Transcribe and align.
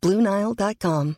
BlueNile.com. 0.00 1.14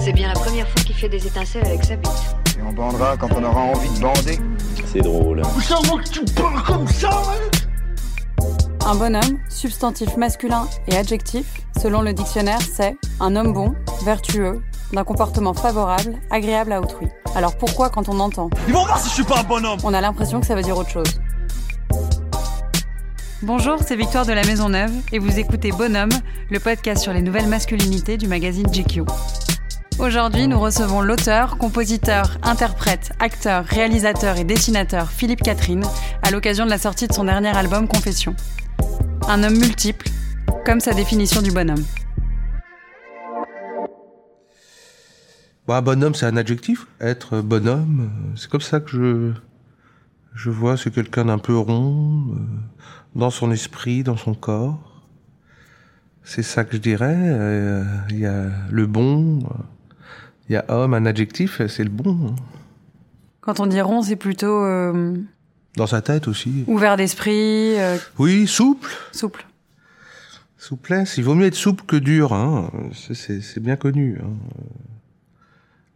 C'est 0.00 0.12
bien 0.12 0.28
la 0.28 0.34
première 0.34 0.68
fois 0.68 0.82
qu'il 0.82 0.96
fait 0.96 1.08
des 1.08 1.24
étincelles 1.26 1.66
avec 1.66 1.84
sa 1.84 1.96
bite. 1.96 2.10
Et 2.58 2.62
on 2.62 2.72
bandera 2.72 3.16
quand 3.16 3.28
on 3.36 3.44
aura 3.44 3.60
envie 3.60 3.88
de 3.88 4.00
bander. 4.00 4.38
C'est 4.86 5.00
drôle. 5.00 5.42
Un 8.88 8.94
bonhomme, 8.94 9.40
substantif 9.48 10.16
masculin 10.16 10.68
et 10.86 10.96
adjectif, 10.96 11.44
selon 11.82 12.02
le 12.02 12.12
dictionnaire, 12.12 12.60
c'est 12.62 12.96
un 13.18 13.34
homme 13.34 13.52
bon, 13.52 13.74
vertueux, 14.04 14.62
d'un 14.92 15.02
comportement 15.02 15.54
favorable, 15.54 16.14
agréable 16.30 16.70
à 16.70 16.80
autrui. 16.80 17.08
Alors 17.34 17.58
pourquoi 17.58 17.90
quand 17.90 18.08
on 18.08 18.20
entend? 18.20 18.48
Ils 18.68 18.74
vont 18.74 18.86
voir 18.86 19.00
si 19.00 19.08
je 19.08 19.14
suis 19.14 19.24
pas 19.24 19.40
un 19.40 19.42
bonhomme 19.42 19.80
On 19.82 19.92
a 19.92 20.00
l'impression 20.00 20.38
que 20.38 20.46
ça 20.46 20.54
veut 20.54 20.62
dire 20.62 20.78
autre 20.78 20.90
chose. 20.90 21.20
Bonjour, 23.42 23.78
c'est 23.84 23.96
Victoire 23.96 24.24
de 24.24 24.32
la 24.32 24.44
Maison 24.44 24.68
Neuve 24.68 24.92
et 25.12 25.18
vous 25.18 25.36
écoutez 25.36 25.72
Bonhomme, 25.72 26.12
le 26.48 26.60
podcast 26.60 27.02
sur 27.02 27.12
les 27.12 27.22
nouvelles 27.22 27.48
masculinités 27.48 28.16
du 28.16 28.28
magazine 28.28 28.68
GQ. 28.70 29.02
Aujourd'hui, 29.98 30.46
nous 30.46 30.60
recevons 30.60 31.00
l'auteur, 31.00 31.58
compositeur, 31.58 32.38
interprète, 32.44 33.10
acteur, 33.18 33.64
réalisateur 33.64 34.36
et 34.36 34.44
dessinateur 34.44 35.10
Philippe 35.10 35.42
Catherine 35.42 35.82
à 36.22 36.30
l'occasion 36.30 36.66
de 36.66 36.70
la 36.70 36.78
sortie 36.78 37.08
de 37.08 37.12
son 37.12 37.24
dernier 37.24 37.56
album 37.56 37.88
Confession. 37.88 38.36
Un 39.28 39.42
homme 39.42 39.58
multiple, 39.58 40.08
comme 40.64 40.78
sa 40.78 40.94
définition 40.94 41.42
du 41.42 41.50
bonhomme. 41.50 41.84
Bah, 45.66 45.80
bonhomme, 45.80 46.14
c'est 46.14 46.26
un 46.26 46.36
adjectif. 46.36 46.86
Être 47.00 47.40
bonhomme, 47.40 48.10
c'est 48.36 48.48
comme 48.48 48.60
ça 48.60 48.78
que 48.78 48.90
je, 48.90 49.32
je 50.34 50.50
vois. 50.50 50.76
C'est 50.76 50.92
quelqu'un 50.92 51.24
d'un 51.24 51.38
peu 51.38 51.56
rond, 51.56 52.24
euh, 52.30 52.38
dans 53.16 53.30
son 53.30 53.50
esprit, 53.50 54.04
dans 54.04 54.16
son 54.16 54.34
corps. 54.34 55.02
C'est 56.22 56.42
ça 56.42 56.64
que 56.64 56.76
je 56.76 56.80
dirais. 56.80 57.16
Euh, 57.16 57.84
Il 58.10 58.20
y 58.20 58.26
a 58.26 58.46
le 58.70 58.86
bon, 58.86 59.40
il 60.48 60.52
y 60.52 60.56
a 60.56 60.64
homme, 60.68 60.94
un 60.94 61.04
adjectif, 61.04 61.60
c'est 61.66 61.84
le 61.84 61.90
bon. 61.90 62.36
Quand 63.40 63.58
on 63.58 63.66
dit 63.66 63.80
rond, 63.80 64.02
c'est 64.02 64.16
plutôt 64.16 64.64
euh, 64.64 65.16
Dans 65.76 65.86
sa 65.86 66.00
tête 66.02 66.26
aussi. 66.28 66.64
ouvert 66.66 66.96
d'esprit, 66.96 67.78
euh, 67.78 67.98
Oui, 68.18 68.46
souple. 68.46 68.90
souple. 69.12 69.44
Souplesse. 70.58 71.16
Il 71.18 71.24
vaut 71.24 71.34
mieux 71.34 71.46
être 71.46 71.54
souple 71.54 71.84
que 71.84 71.96
dur. 71.96 72.32
Hein. 72.32 72.70
C'est- 73.12 73.60
bien 73.60 73.76
connu. 73.76 74.18
hein. 74.22 74.30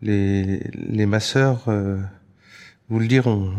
Les, 0.03 0.61
les 0.75 1.07
masseurs 1.07 1.65
euh, 1.69 1.99
vous 2.89 2.99
le 3.01 3.07
diront. 3.07 3.53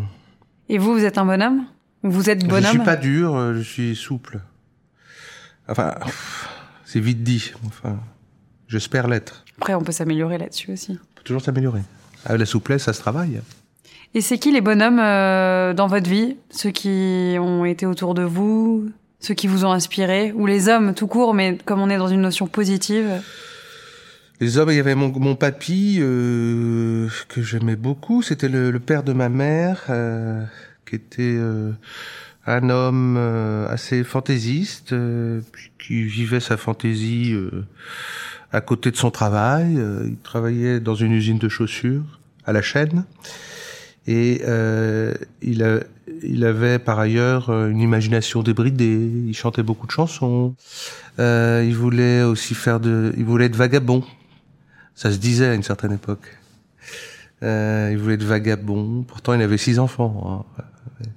Et 0.70 0.78
vous, 0.78 0.94
vous 0.94 1.04
êtes 1.06 1.18
un 1.18 1.26
bonhomme? 1.26 1.66
Ou 2.04 2.10
Vous 2.12 2.30
êtes 2.30 2.42
Je 2.44 2.48
bonhomme 2.48 2.66
suis 2.72 2.80
pas 2.80 2.96
dur, 2.96 3.36
euh, 3.36 3.54
je 3.56 3.62
suis 3.62 3.96
souple. 3.96 4.40
Enfin, 5.68 5.94
c'est 6.86 7.00
vite 7.00 7.22
dit. 7.24 7.52
Enfin, 7.68 8.00
j'espère 8.68 9.08
l'être. 9.08 9.44
Après, 9.58 9.74
on 9.76 9.81
peut 9.81 9.92
s'améliorer 9.92 10.38
là-dessus 10.40 10.72
aussi. 10.72 10.94
On 10.94 11.16
peut 11.18 11.24
toujours 11.24 11.42
s'améliorer. 11.44 11.81
Avec 12.26 12.40
la 12.40 12.46
souplesse, 12.46 12.84
ça 12.84 12.94
se 12.94 13.00
travaille. 13.00 13.42
Et 14.14 14.22
c'est 14.22 14.38
qui 14.38 14.52
les 14.52 14.62
bonhommes 14.62 15.00
euh, 15.00 15.74
dans 15.74 15.88
votre 15.88 16.10
vie? 16.10 16.36
Ceux 16.50 16.72
qui 16.72 17.38
ont 17.40 17.64
été 17.66 17.86
autour 17.86 18.14
de 18.14 18.24
vous 18.24 18.90
Ceux 19.20 19.34
qui 19.34 19.48
vous 19.48 19.64
ont 19.64 19.72
inspiré 19.72 20.34
Ou 20.36 20.46
les 20.46 20.68
hommes 20.68 20.94
tout 20.94 21.08
court, 21.08 21.34
mais 21.34 21.58
comme 21.64 21.80
on 21.80 21.90
est 21.90 21.98
dans 21.98 22.08
une 22.08 22.22
notion 22.22 22.48
positive? 22.48 23.22
Les 24.42 24.58
hommes, 24.58 24.72
il 24.72 24.76
y 24.76 24.80
avait 24.80 24.96
mon, 24.96 25.36
papy 25.36 26.00
euh, 26.02 27.08
que 27.30 27.44
j'aimais 27.44 27.76
beaucoup. 27.76 28.24
C'était 28.24 28.50
le, 28.50 28.80
père 28.80 29.04
de 29.04 29.14
ma 29.14 29.30
mère, 29.30 29.84
euh, 29.90 30.44
qui 30.90 30.96
était 30.96 31.36
euh, 31.38 31.72
un 32.48 32.72
homme 32.72 33.18
assez 33.70 34.04
fantaisiste, 34.04 34.96
qui 35.78 36.02
vivait 36.02 36.40
sa 36.40 36.58
fantaisie 36.58 37.36
à 38.52 38.62
côté 38.62 38.90
de 38.90 38.98
son 38.98 39.12
travail. 39.12 39.80
Il 40.06 40.18
travaillait 40.24 40.80
dans 40.80 40.96
une 40.96 41.12
usine 41.12 41.38
de 41.38 41.48
chaussures 41.48 42.20
à 42.44 42.52
la 42.52 42.64
chaîne. 42.64 43.06
Et 44.07 44.41
euh, 44.45 45.13
il, 45.41 45.63
a- 45.63 45.81
il 46.23 46.44
avait 46.45 46.79
par 46.79 47.00
ailleurs 47.00 47.50
euh, 47.50 47.69
une 47.69 47.79
imagination 47.81 48.41
débridée. 48.44 49.09
Il 49.28 49.34
chantait 49.35 49.63
beaucoup 49.63 49.85
de 49.88 49.91
chansons. 49.91 50.56
Euh, 51.19 51.63
il 51.66 51.75
voulait 51.75 52.23
aussi 52.23 52.56
faire 52.56 52.79
de, 52.79 53.13
il 53.17 53.25
voulait 53.25 53.45
être 53.45 53.56
vagabond. 53.56 54.03
Ça 54.95 55.12
se 55.12 55.17
disait 55.17 55.47
à 55.47 55.53
une 55.53 55.63
certaine 55.63 55.94
époque. 55.94 56.38
Euh, 57.44 57.89
il 57.91 57.97
voulait 57.97 58.16
être 58.16 58.23
vagabond. 58.23 59.03
Pourtant, 59.07 59.34
il 59.34 59.41
avait 59.41 59.57
six 59.57 59.79
enfants. 59.79 60.45
hein. 60.59 60.63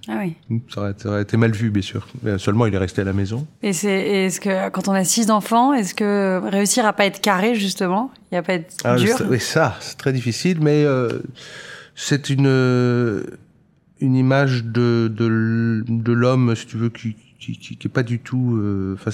Ah 0.09 0.19
oui. 0.19 0.35
Ça, 0.75 0.81
aurait, 0.81 0.95
ça 0.97 1.09
aurait 1.11 1.23
été 1.23 1.37
mal 1.37 1.53
vu, 1.53 1.69
bien 1.71 1.83
sûr. 1.83 2.07
Mais 2.23 2.39
seulement, 2.39 2.65
il 2.67 2.75
est 2.75 2.79
resté 2.79 3.03
à 3.03 3.05
la 3.05 3.13
maison. 3.13 3.47
Et 3.63 3.75
c'est 3.75 3.91
et 3.91 4.25
est-ce 4.27 4.41
que 4.41 4.71
quand 4.71 4.89
on 4.89 4.93
a 4.93 5.05
six 5.05 5.31
enfants, 5.31 5.75
est-ce 5.75 5.95
que 5.95 6.41
réussir 6.51 6.87
à 6.87 6.93
pas 6.95 7.05
être 7.05 7.21
carré 7.21 7.55
justement, 7.55 8.11
il 8.33 8.37
y 8.37 8.39
a 8.39 8.43
pas 8.43 8.55
être 8.55 8.75
Ah, 8.85 8.97
dur? 8.97 9.17
oui, 9.29 9.41
ça, 9.41 9.77
c'est 9.81 9.99
très 9.99 10.13
difficile, 10.15 10.59
mais 10.63 10.85
euh, 10.85 11.21
c'est 11.95 12.31
une 12.31 12.47
euh, 12.47 13.25
une 14.01 14.17
image 14.17 14.65
de 14.65 15.09
de, 15.15 15.85
de 15.89 16.13
l'homme, 16.13 16.55
si 16.57 16.67
tu 16.67 16.77
veux, 16.77 16.91
qui 16.91 17.17
qui, 17.39 17.59
qui, 17.59 17.79
est 17.87 17.91
pas 17.91 18.03
du 18.03 18.21
tout. 18.21 18.57
euh, 18.57 18.95
Enfin, 18.99 19.11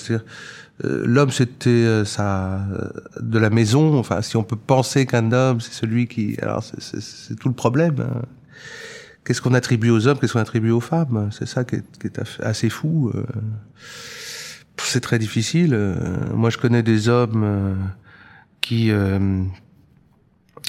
euh, 0.85 1.03
l'homme, 1.05 1.31
c'était 1.31 2.05
ça 2.05 2.61
euh, 2.71 2.89
de 3.21 3.39
la 3.41 3.51
maison. 3.51 3.99
Enfin, 3.99 4.23
si 4.23 4.37
on 4.37 4.45
peut 4.45 4.55
penser 4.57 5.05
qu'un 5.05 5.33
homme, 5.33 5.61
c'est 5.61 5.73
celui 5.73 6.07
qui. 6.07 6.37
Alors, 6.41 6.63
c'est- 6.63 7.35
tout 7.41 7.49
le 7.49 7.55
problème. 7.55 7.97
hein. 8.01 8.23
Qu'est-ce 9.25 9.43
qu'on 9.43 9.53
attribue 9.55 9.91
aux 9.91 10.07
hommes 10.07 10.19
Qu'est-ce 10.19 10.33
qu'on 10.33 10.39
attribue 10.41 10.71
aux 10.71 10.81
femmes 10.81 11.29
C'est 11.33 11.47
ça 11.47 11.65
qui 11.65 11.77
est, 11.77 11.99
qui 11.99 12.07
est 12.07 12.21
assez 12.41 12.71
fou. 12.71 13.13
C'est 14.79 15.01
très 15.03 15.19
difficile. 15.19 15.77
Moi, 16.35 16.51
je 16.51 16.57
connais 16.59 16.83
des 16.83 17.09
hommes 17.09 17.77
qui 18.61 18.91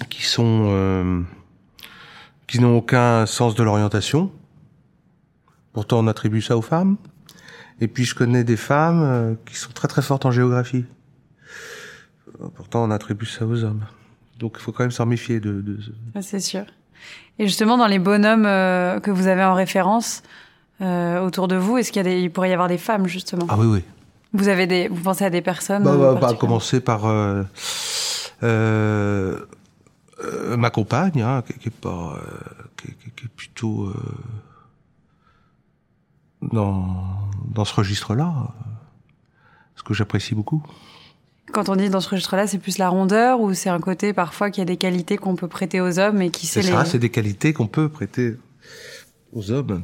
qui 0.09 0.23
sont 0.25 1.23
qui 2.51 2.59
n'ont 2.59 2.75
aucun 2.75 3.25
sens 3.25 3.55
de 3.55 3.63
l'orientation. 3.63 4.29
Pourtant, 5.71 5.99
on 5.99 6.07
attribue 6.07 6.41
ça 6.41 6.57
aux 6.57 6.61
femmes. 6.61 6.97
Et 7.79 7.87
puis, 7.87 8.03
je 8.03 8.13
connais 8.13 8.43
des 8.43 8.57
femmes 8.57 9.01
euh, 9.01 9.33
qui 9.45 9.55
sont 9.55 9.71
très 9.71 9.87
très 9.87 10.01
fortes 10.01 10.25
en 10.25 10.31
géographie. 10.31 10.83
Pourtant, 12.55 12.83
on 12.83 12.91
attribue 12.91 13.25
ça 13.25 13.45
aux 13.45 13.63
hommes. 13.63 13.85
Donc, 14.37 14.57
il 14.59 14.61
faut 14.61 14.73
quand 14.73 14.83
même 14.83 14.91
s'en 14.91 15.05
méfier 15.05 15.39
de, 15.39 15.61
de, 15.61 15.79
c'est 16.19 16.41
sûr. 16.41 16.65
Et 17.39 17.47
justement, 17.47 17.77
dans 17.77 17.87
les 17.87 17.99
bonhommes 17.99 18.45
euh, 18.45 18.99
que 18.99 19.11
vous 19.11 19.27
avez 19.27 19.45
en 19.45 19.53
référence 19.53 20.21
euh, 20.81 21.21
autour 21.21 21.47
de 21.47 21.55
vous, 21.55 21.77
est-ce 21.77 21.93
qu'il 21.93 22.05
y 22.05 22.05
a 22.05 22.09
des, 22.09 22.19
il 22.19 22.31
pourrait 22.31 22.49
y 22.49 22.53
avoir 22.53 22.67
des 22.67 22.77
femmes 22.77 23.07
justement? 23.07 23.45
Ah 23.47 23.55
oui, 23.57 23.67
oui. 23.67 23.83
Vous 24.33 24.49
avez 24.49 24.67
des, 24.67 24.89
vous 24.89 25.01
pensez 25.01 25.23
à 25.23 25.29
des 25.29 25.41
personnes 25.41 25.83
Bah, 25.83 25.95
bah, 25.95 26.17
bah, 26.19 26.33
commencer 26.33 26.81
par 26.81 27.05
euh, 27.05 27.43
ma 30.57 30.69
compagne, 30.69 31.21
hein, 31.21 31.43
qui, 31.45 31.53
qui 31.53 31.67
est 31.69 31.71
pas, 31.71 32.17
euh, 32.17 32.63
qui, 32.77 32.89
est 32.89 33.29
plutôt 33.35 33.85
euh, 33.85 33.93
dans 36.41 37.29
dans 37.53 37.65
ce 37.65 37.73
registre-là, 37.73 38.53
ce 39.75 39.83
que 39.83 39.93
j'apprécie 39.93 40.35
beaucoup. 40.35 40.63
Quand 41.51 41.69
on 41.69 41.75
dit 41.75 41.89
dans 41.89 41.99
ce 41.99 42.09
registre-là, 42.09 42.47
c'est 42.47 42.59
plus 42.59 42.77
la 42.77 42.89
rondeur 42.89 43.41
ou 43.41 43.53
c'est 43.53 43.69
un 43.69 43.79
côté 43.79 44.13
parfois 44.13 44.51
qu'il 44.51 44.61
y 44.61 44.63
a 44.63 44.65
des 44.65 44.77
qualités 44.77 45.17
qu'on 45.17 45.35
peut 45.35 45.49
prêter 45.49 45.81
aux 45.81 45.99
hommes 45.99 46.21
et 46.21 46.29
qui 46.29 46.47
C'est 46.47 46.61
c'est 46.61 46.71
ça, 46.71 46.83
les. 46.83 46.89
c'est 46.89 46.99
des 46.99 47.09
qualités 47.09 47.53
qu'on 47.53 47.67
peut 47.67 47.89
prêter 47.89 48.37
aux 49.33 49.51
hommes. 49.51 49.83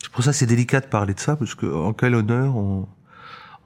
C'est 0.00 0.10
pour 0.10 0.22
ça 0.22 0.30
que 0.30 0.36
c'est 0.36 0.46
délicat 0.46 0.80
de 0.80 0.86
parler 0.86 1.14
de 1.14 1.20
ça, 1.20 1.36
parce 1.36 1.54
que 1.54 1.66
en 1.66 1.92
quel 1.92 2.14
honneur 2.14 2.56
on, 2.56 2.86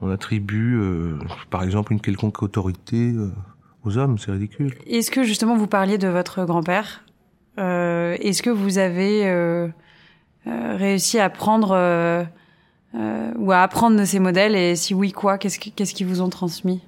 on 0.01 0.09
attribue, 0.09 0.79
euh, 0.79 1.19
par 1.49 1.63
exemple, 1.63 1.93
une 1.93 2.01
quelconque 2.01 2.41
autorité 2.41 3.11
euh, 3.11 3.31
aux 3.83 3.97
hommes, 3.97 4.17
c'est 4.17 4.31
ridicule. 4.31 4.75
Est-ce 4.87 5.11
que 5.11 5.23
justement 5.23 5.55
vous 5.57 5.67
parliez 5.67 5.97
de 5.97 6.07
votre 6.07 6.45
grand-père 6.45 7.03
euh, 7.59 8.15
Est-ce 8.19 8.41
que 8.43 8.49
vous 8.49 8.77
avez 8.77 9.27
euh, 9.27 9.67
euh, 10.47 10.75
réussi 10.77 11.19
à 11.19 11.29
prendre 11.29 11.71
euh, 11.71 12.23
euh, 12.95 13.31
ou 13.37 13.51
à 13.51 13.61
apprendre 13.61 13.99
de 13.99 14.05
ces 14.05 14.19
modèles 14.19 14.55
et 14.55 14.75
si 14.75 14.93
oui 14.93 15.11
quoi 15.11 15.37
Qu'est-ce 15.37 15.59
qu'est-ce 15.59 15.93
qu'ils 15.93 16.07
vous 16.07 16.21
ont 16.21 16.29
transmis? 16.29 16.81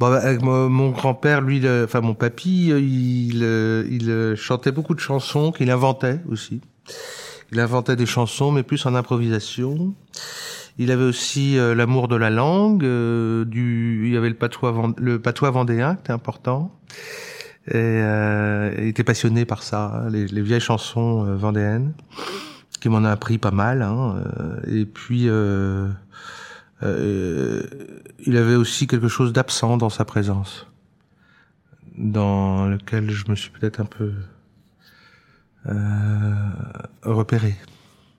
Bon, 0.00 0.10
bah, 0.10 0.18
avec 0.18 0.42
mon, 0.42 0.90
grand-père, 0.90 1.40
lui, 1.40 1.60
le- 1.60 1.84
enfin 1.84 2.00
mon 2.00 2.14
papy, 2.14 2.66
il, 2.68 3.42
il 3.42 4.34
chantait 4.36 4.72
beaucoup 4.72 4.94
de 4.94 5.00
chansons 5.00 5.52
qu'il 5.52 5.70
inventait 5.70 6.18
aussi. 6.28 6.60
Il 7.52 7.60
inventait 7.60 7.94
des 7.94 8.06
chansons, 8.06 8.50
mais 8.50 8.64
plus 8.64 8.84
en 8.86 8.94
improvisation. 8.96 9.94
Il 10.76 10.90
avait 10.90 11.04
aussi 11.04 11.56
euh, 11.56 11.74
l'amour 11.74 12.08
de 12.08 12.16
la 12.16 12.30
langue. 12.30 12.84
euh, 12.84 13.44
du, 13.44 14.06
il 14.06 14.12
y 14.12 14.16
avait 14.16 14.28
le 14.28 14.34
patois, 14.34 14.92
le 14.96 15.20
patois 15.20 15.50
vendéen, 15.50 15.94
qui 15.94 16.00
était 16.00 16.12
important. 16.12 16.76
Et 17.68 17.72
euh, 17.76 18.74
il 18.76 18.88
était 18.88 19.04
passionné 19.04 19.44
par 19.44 19.62
ça, 19.62 20.04
les, 20.10 20.26
les 20.26 20.42
vieilles 20.42 20.60
chansons 20.60 21.24
euh, 21.26 21.36
vendéennes, 21.36 21.94
qui 22.80 22.88
m'en 22.88 23.04
a 23.04 23.10
appris 23.10 23.38
pas 23.38 23.52
mal. 23.52 23.82
Hein, 23.82 24.22
euh, 24.38 24.60
et 24.66 24.84
puis, 24.84 25.28
euh, 25.28 25.88
il 26.82 28.36
avait 28.36 28.56
aussi 28.56 28.86
quelque 28.86 29.08
chose 29.08 29.32
d'absent 29.32 29.76
dans 29.78 29.88
sa 29.88 30.04
présence, 30.04 30.66
dans 31.96 32.66
lequel 32.66 33.10
je 33.10 33.30
me 33.30 33.36
suis 33.36 33.50
peut-être 33.50 33.80
un 33.80 33.86
peu 33.86 34.12
repéré. 37.02 37.54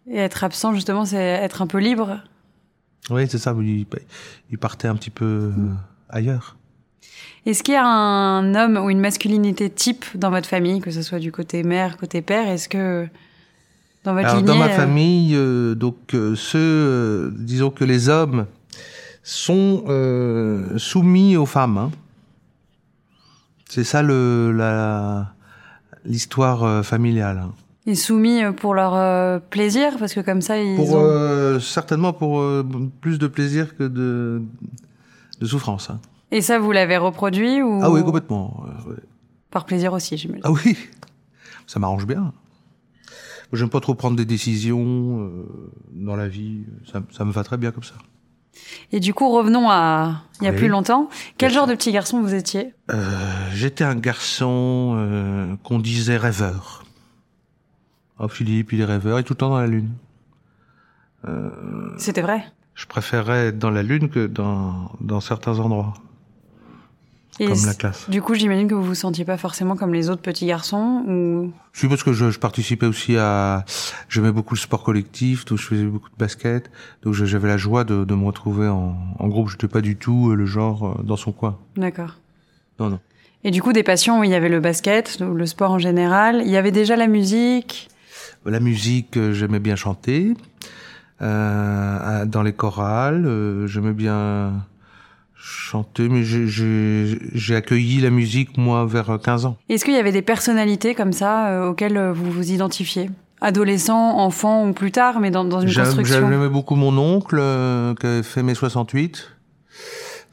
Et 0.10 0.18
être 0.18 0.44
absent, 0.44 0.74
justement, 0.74 1.06
c'est 1.06 1.18
être 1.18 1.62
un 1.62 1.68
peu 1.68 1.78
libre. 1.78 2.22
Oui, 3.10 3.28
c'est 3.30 3.38
ça. 3.38 3.56
Il, 3.60 3.86
il 4.52 4.58
partait 4.58 4.88
un 4.88 4.96
petit 4.96 5.10
peu 5.12 5.26
euh, 5.26 5.52
ailleurs. 6.10 6.56
Est-ce 7.46 7.62
qu'il 7.62 7.76
y 7.76 7.78
a 7.78 7.86
un 7.86 8.56
homme 8.56 8.78
ou 8.78 8.90
une 8.90 9.00
masculinité 9.00 9.70
type 9.70 10.06
dans 10.16 10.32
votre 10.32 10.50
famille, 10.50 10.82
que 10.82 10.90
ce 10.92 11.02
soit 11.04 11.20
du 11.20 11.32
côté 11.32 11.64
mère, 11.64 11.98
côté 11.98 12.22
père? 12.24 12.48
Est-ce 12.48 12.68
que 12.68 13.08
dans 14.04 14.14
votre 14.14 14.26
Alors, 14.28 14.38
lignée, 14.38 14.48
dans 14.48 14.56
ma 14.58 14.70
euh, 14.72 14.76
famille, 14.76 15.36
euh, 15.36 15.76
donc 15.76 15.98
euh, 16.14 16.36
ceux, 16.36 16.58
euh, 16.60 17.32
disons 17.38 17.70
que 17.70 17.84
les 17.84 18.10
hommes 18.10 18.48
sont 19.24 19.84
soumis 20.78 21.38
aux 21.38 21.46
femmes. 21.46 21.78
hein. 21.78 21.92
C'est 23.68 23.84
ça 23.84 24.02
le 24.04 24.52
la 24.52 25.34
l'histoire 26.06 26.86
familiale. 26.86 27.40
hein. 27.46 27.54
Est 27.86 27.96
soumis 27.96 28.44
euh, 28.44 28.52
pour 28.52 28.74
leur 28.74 28.94
euh, 28.96 29.40
plaisir 29.40 29.98
Parce 30.00 30.14
que 30.14 30.20
comme 30.22 30.42
ça, 30.42 30.58
ils 30.62 30.76
Pour 30.76 30.94
ont... 30.94 31.00
euh, 31.04 31.60
certainement 31.60 32.14
pour 32.14 32.40
euh, 32.40 32.66
plus 33.02 33.20
de 33.20 33.28
plaisir 33.28 33.76
que 33.78 33.84
de 33.84 34.42
de 35.42 35.46
souffrance. 35.46 35.90
hein. 35.90 36.00
Et 36.32 36.42
ça, 36.42 36.60
vous 36.60 36.72
l'avez 36.72 36.98
reproduit 36.98 37.62
ou 37.62 37.80
Ah 37.84 37.92
oui, 37.92 38.04
complètement. 38.04 38.66
euh, 38.88 38.90
ouais. 38.92 38.98
par 39.52 39.66
plaisir 39.66 39.92
aussi, 39.94 40.18
j'imagine. 40.18 40.42
Ah 40.46 40.52
oui, 40.52 40.78
ça 41.68 41.80
m'arrange 41.80 42.08
bien. 42.08 42.34
J'aime 43.54 43.70
pas 43.70 43.80
trop 43.80 43.94
prendre 43.96 44.16
des 44.18 44.26
décisions 44.26 45.20
euh, 45.20 45.46
dans 45.94 46.16
la 46.16 46.28
vie. 46.28 46.64
Ça, 46.92 47.02
ça 47.16 47.26
me 47.26 47.32
va 47.32 47.44
très 47.44 47.58
bien 47.58 47.72
comme 47.72 47.84
ça. 47.84 47.94
Et 48.94 49.00
du 49.02 49.14
coup, 49.14 49.30
revenons 49.30 49.70
à 49.70 50.24
il 50.40 50.46
y 50.46 50.48
a 50.48 50.52
Oui. 50.52 50.58
plus 50.58 50.68
longtemps. 50.70 51.10
Quel 51.38 51.52
genre 51.52 51.68
de 51.68 51.76
petit 51.76 51.92
garçon 51.92 52.22
vous 52.22 52.34
étiez? 52.34 52.74
Euh, 52.92 52.96
J'étais 53.54 53.84
un 53.84 53.96
garçon 53.96 54.94
euh, 54.98 55.56
qu'on 55.64 55.80
disait 55.80 56.16
rêveur. 56.18 56.85
Oh, 58.20 58.28
Philippe, 58.28 58.72
il 58.74 58.82
est 58.82 58.86
rêveur, 58.86 59.18
il 59.18 59.22
est 59.22 59.24
tout 59.24 59.34
le 59.34 59.38
temps 59.38 59.50
dans 59.50 59.60
la 59.60 59.68
lune. 59.68 59.90
C'était 61.98 62.22
vrai 62.22 62.44
Je 62.76 62.86
préférais 62.86 63.48
être 63.48 63.58
dans 63.58 63.72
la 63.72 63.82
lune 63.82 64.10
que 64.10 64.28
dans, 64.28 64.92
dans 65.02 65.20
certains 65.22 65.58
endroits, 65.60 65.96
Et 67.40 67.48
comme 67.48 67.66
la 67.66 67.74
classe. 67.74 68.08
Du 68.10 68.22
coup, 68.22 68.36
j'imagine 68.36 68.68
que 68.68 68.76
vous 68.76 68.84
vous 68.84 68.96
sentiez 68.96 69.26
pas 69.26 69.38
forcément 69.38 69.76
comme 69.76 69.92
les 69.92 70.10
autres 70.12 70.22
petits 70.22 70.46
garçons 70.46 71.04
ou? 71.08 71.52
Si, 71.74 71.88
parce 71.88 72.04
que 72.04 72.14
je, 72.14 72.30
je 72.30 72.38
participais 72.40 72.86
aussi 72.86 73.18
à... 73.18 73.66
J'aimais 74.08 74.32
beaucoup 74.32 74.54
le 74.54 74.60
sport 74.60 74.84
collectif, 74.84 75.46
donc 75.46 75.58
je 75.58 75.66
faisais 75.66 75.86
beaucoup 75.86 76.10
de 76.10 76.16
basket. 76.18 76.70
Donc 77.02 77.14
j'avais 77.16 77.48
la 77.48 77.58
joie 77.58 77.84
de, 77.86 78.06
de 78.06 78.16
me 78.16 78.26
retrouver 78.26 78.68
en, 78.68 78.96
en 79.18 79.28
groupe. 79.28 79.50
Je 79.50 79.56
n'étais 79.56 79.68
pas 79.68 79.82
du 79.82 79.96
tout 79.96 80.30
euh, 80.30 80.36
le 80.36 80.46
genre 80.46 80.88
euh, 80.88 81.04
dans 81.04 81.18
son 81.18 81.32
coin. 81.32 81.58
D'accord. 81.76 82.18
Non, 82.80 82.92
non. 82.92 83.00
Et 83.44 83.50
du 83.52 83.64
coup, 83.64 83.74
des 83.74 83.84
passions, 83.84 84.24
il 84.24 84.30
y 84.30 84.36
avait 84.36 84.50
le 84.50 84.60
basket, 84.60 85.20
le 85.20 85.46
sport 85.48 85.72
en 85.72 85.80
général. 85.80 86.44
Il 86.46 86.52
y 86.52 86.58
avait 86.58 86.72
déjà 86.72 86.96
la 86.96 87.08
musique. 87.08 87.90
La 88.46 88.60
musique, 88.60 89.18
j'aimais 89.32 89.60
bien 89.60 89.76
chanter. 89.76 90.34
Euh, 91.22 92.26
dans 92.26 92.44
les 92.44 92.54
chorales, 92.54 93.26
euh, 93.26 93.68
j'aimais 93.68 93.94
bien 93.94 94.54
chanter, 95.36 96.10
mais 96.10 96.24
j'ai- 96.24 97.56
accueilli 97.56 98.02
la 98.02 98.10
musique, 98.10 98.58
moi, 98.58 98.86
vers 98.86 99.18
15 99.24 99.46
ans. 99.46 99.58
Est-ce 99.70 99.86
qu'il 99.86 99.94
y 99.94 99.98
avait 99.98 100.12
des 100.12 100.22
personnalités 100.22 100.94
comme 100.96 101.14
ça 101.14 101.48
euh, 101.50 101.70
auxquelles 101.70 102.12
vous 102.14 102.30
vous 102.32 102.52
identifiez? 102.52 103.10
Adolescent, 103.42 104.18
enfant 104.18 104.68
ou 104.68 104.74
plus 104.74 104.92
tard, 104.92 105.20
mais 105.20 105.32
dans, 105.32 105.46
dans 105.46 105.62
une 105.62 105.74
construction? 105.74 106.30
J'aimais 106.30 106.50
beaucoup 106.50 106.76
mon 106.76 106.98
oncle, 106.98 107.38
qui 108.00 108.06
avait 108.08 108.24
fait 108.24 108.44
mai 108.44 108.56
68. 108.56 109.32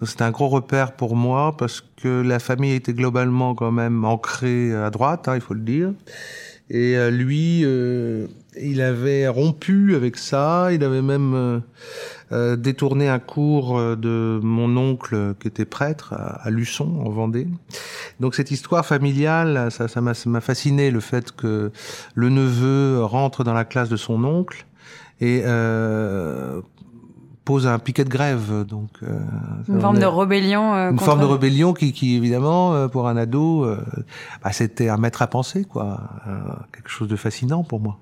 Donc, 0.00 0.08
C'était 0.08 0.24
un 0.24 0.30
gros 0.30 0.48
repère 0.48 0.92
pour 0.96 1.14
moi, 1.14 1.56
parce 1.56 1.80
que 2.02 2.22
la 2.22 2.38
famille 2.38 2.72
était 2.72 2.94
globalement 2.94 3.54
quand 3.54 3.70
même 3.72 4.04
ancrée 4.04 4.74
à 4.74 4.90
droite, 4.90 5.28
hein, 5.28 5.34
il 5.36 5.40
faut 5.40 5.54
le 5.54 5.60
dire. 5.60 5.92
Et 6.74 6.96
euh, 6.96 7.10
lui, 7.10 7.60
euh, 7.64 8.26
il 8.58 8.80
avait 8.80 9.28
rompu 9.28 9.94
avec 9.94 10.16
ça, 10.16 10.72
il 10.72 10.82
avait 10.82 11.02
même 11.02 11.34
euh, 11.34 11.60
euh, 12.32 12.56
détourné 12.56 13.10
un 13.10 13.18
cours 13.18 13.78
euh, 13.78 13.94
de 13.94 14.40
mon 14.42 14.74
oncle 14.78 15.34
qui 15.38 15.48
était 15.48 15.66
prêtre 15.66 16.14
à, 16.14 16.46
à 16.46 16.48
Luçon, 16.48 17.02
en 17.04 17.10
Vendée. 17.10 17.46
Donc 18.20 18.34
cette 18.34 18.50
histoire 18.50 18.86
familiale, 18.86 19.70
ça 19.70 19.86
ça 19.86 20.00
m'a 20.00 20.40
fasciné, 20.40 20.90
le 20.90 21.00
fait 21.00 21.32
que 21.32 21.72
le 22.14 22.28
neveu 22.30 23.04
rentre 23.04 23.44
dans 23.44 23.52
la 23.52 23.66
classe 23.66 23.90
de 23.90 23.96
son 23.96 24.24
oncle 24.24 24.64
et 25.20 25.42
euh, 25.44 26.62
pose 27.44 27.66
un 27.66 27.78
piquet 27.78 28.04
de 28.04 28.08
grève. 28.08 28.64
Donc, 28.66 28.90
euh, 29.02 29.18
Une 29.68 29.80
forme 29.80 29.98
de 29.98 30.06
rébellion. 30.06 30.74
euh, 30.74 30.90
une 30.90 30.98
forme 30.98 31.20
de 31.20 31.24
rébellion 31.26 31.72
qui, 31.72 31.92
qui 31.92 32.14
évidemment, 32.16 32.74
euh, 32.74 32.88
pour 32.88 33.08
un 33.08 33.16
ado, 33.16 33.64
euh, 33.64 33.84
bah, 34.42 34.52
c'était 34.52 34.88
un 34.88 34.96
maître 34.96 35.22
à 35.22 35.26
penser, 35.26 35.64
quoi. 35.64 36.00
Euh, 36.28 36.38
quelque 36.72 36.88
chose 36.90 37.08
de 37.08 37.16
fascinant 37.16 37.64
pour 37.64 37.80
moi. 37.80 37.98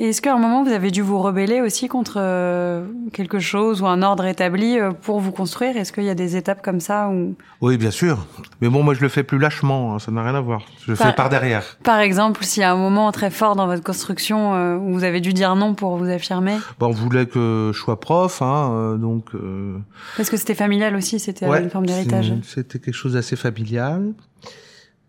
Et 0.00 0.10
est-ce 0.10 0.22
qu'à 0.22 0.32
un 0.32 0.38
moment, 0.38 0.62
vous 0.62 0.70
avez 0.70 0.92
dû 0.92 1.02
vous 1.02 1.18
rebeller 1.20 1.60
aussi 1.60 1.88
contre 1.88 2.18
euh, 2.18 2.86
quelque 3.12 3.40
chose 3.40 3.82
ou 3.82 3.86
un 3.86 4.02
ordre 4.02 4.24
établi 4.26 4.78
euh, 4.78 4.92
pour 4.92 5.18
vous 5.18 5.32
construire? 5.32 5.76
Est-ce 5.76 5.92
qu'il 5.92 6.04
y 6.04 6.08
a 6.08 6.14
des 6.14 6.36
étapes 6.36 6.62
comme 6.62 6.78
ça 6.78 7.08
où... 7.08 7.34
Oui, 7.60 7.76
bien 7.78 7.90
sûr. 7.90 8.24
Mais 8.60 8.68
bon, 8.68 8.84
moi, 8.84 8.94
je 8.94 9.00
le 9.00 9.08
fais 9.08 9.24
plus 9.24 9.38
lâchement. 9.38 9.94
hein, 9.94 9.98
ça 9.98 10.12
n'a 10.12 10.22
rien 10.22 10.36
à 10.36 10.40
voir. 10.40 10.62
Je 10.84 10.92
le 10.92 10.96
fais 10.96 11.12
par 11.12 11.28
derrière. 11.30 11.64
Par 11.82 11.98
exemple, 11.98 12.44
s'il 12.44 12.60
y 12.60 12.64
a 12.64 12.70
un 12.70 12.76
moment 12.76 13.10
très 13.10 13.30
fort 13.30 13.56
dans 13.56 13.66
votre 13.66 13.82
construction 13.82 14.54
euh, 14.54 14.76
où 14.76 14.92
vous 14.92 15.02
avez 15.02 15.20
dû 15.20 15.32
dire 15.32 15.56
non 15.56 15.74
pour 15.74 15.96
vous 15.96 16.08
affirmer? 16.08 16.58
Bon, 16.78 16.86
on 16.86 16.92
voulait 16.92 17.26
que 17.26 17.72
je 17.74 17.78
sois 17.80 17.98
prof, 17.98 18.40
hein, 18.40 18.70
euh, 18.72 18.96
donc. 18.96 19.34
euh, 19.34 19.78
Parce 20.16 20.30
que 20.30 20.36
c'était 20.36 20.54
familial 20.54 20.94
aussi, 20.94 21.18
c'était 21.18 21.48
ouais, 21.48 21.60
une 21.60 21.70
forme 21.70 21.86
d'héritage. 21.86 22.32
C'était 22.44 22.78
quelque 22.78 22.94
chose 22.94 23.14
d'assez 23.14 23.34
familial, 23.34 24.12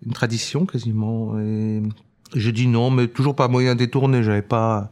une 0.04 0.14
tradition 0.14 0.66
quasiment. 0.66 1.38
Et 1.40 1.84
j'ai 2.36 2.52
dit 2.52 2.68
non, 2.68 2.90
mais 2.92 3.08
toujours 3.08 3.36
pas 3.36 3.48
moyen 3.48 3.76
détourné. 3.76 4.24
J'avais 4.24 4.42
pas 4.42 4.90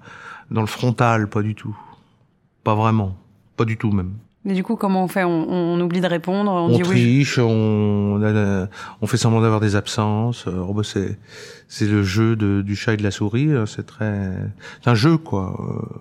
dans 0.52 0.62
le 0.62 0.68
frontal, 0.68 1.28
pas 1.30 1.42
du 1.42 1.56
tout, 1.56 1.78
pas 2.64 2.76
vraiment, 2.76 3.16
pas 3.56 3.66
du 3.66 3.78
tout 3.78 3.92
même. 3.92 4.14
Mais 4.46 4.54
du 4.54 4.64
coup, 4.64 4.78
comment 4.78 5.04
on 5.04 5.08
fait? 5.10 5.26
On, 5.26 5.50
on 5.50 5.82
oublie 5.82 6.00
de 6.00 6.08
répondre 6.08 6.50
On, 6.50 6.68
On, 6.68 6.70
dit 6.70 6.82
oui. 6.84 6.90
triche, 6.90 7.38
on, 7.38 8.22
on, 8.24 8.68
on 9.02 9.08
fait 9.08 9.18
semblant 9.18 9.42
d'avoir 9.42 9.60
des 9.60 9.76
absences. 9.76 10.48
Alors, 10.48 10.74
bah, 10.74 10.84
c'est 10.86 11.18
c'est 11.68 11.86
le 11.88 12.02
jeu 12.02 12.38
de, 12.38 12.62
du 12.62 12.78
chat 12.78 12.94
et 12.94 12.98
de 12.98 13.04
la 13.04 13.12
souris. 13.12 13.52
hein, 13.52 13.66
C'est 13.66 13.86
très, 13.86 14.32
c'est 14.82 14.90
un 14.90 14.96
jeu 14.96 15.18
quoi. 15.18 15.54
Euh, 15.60 16.00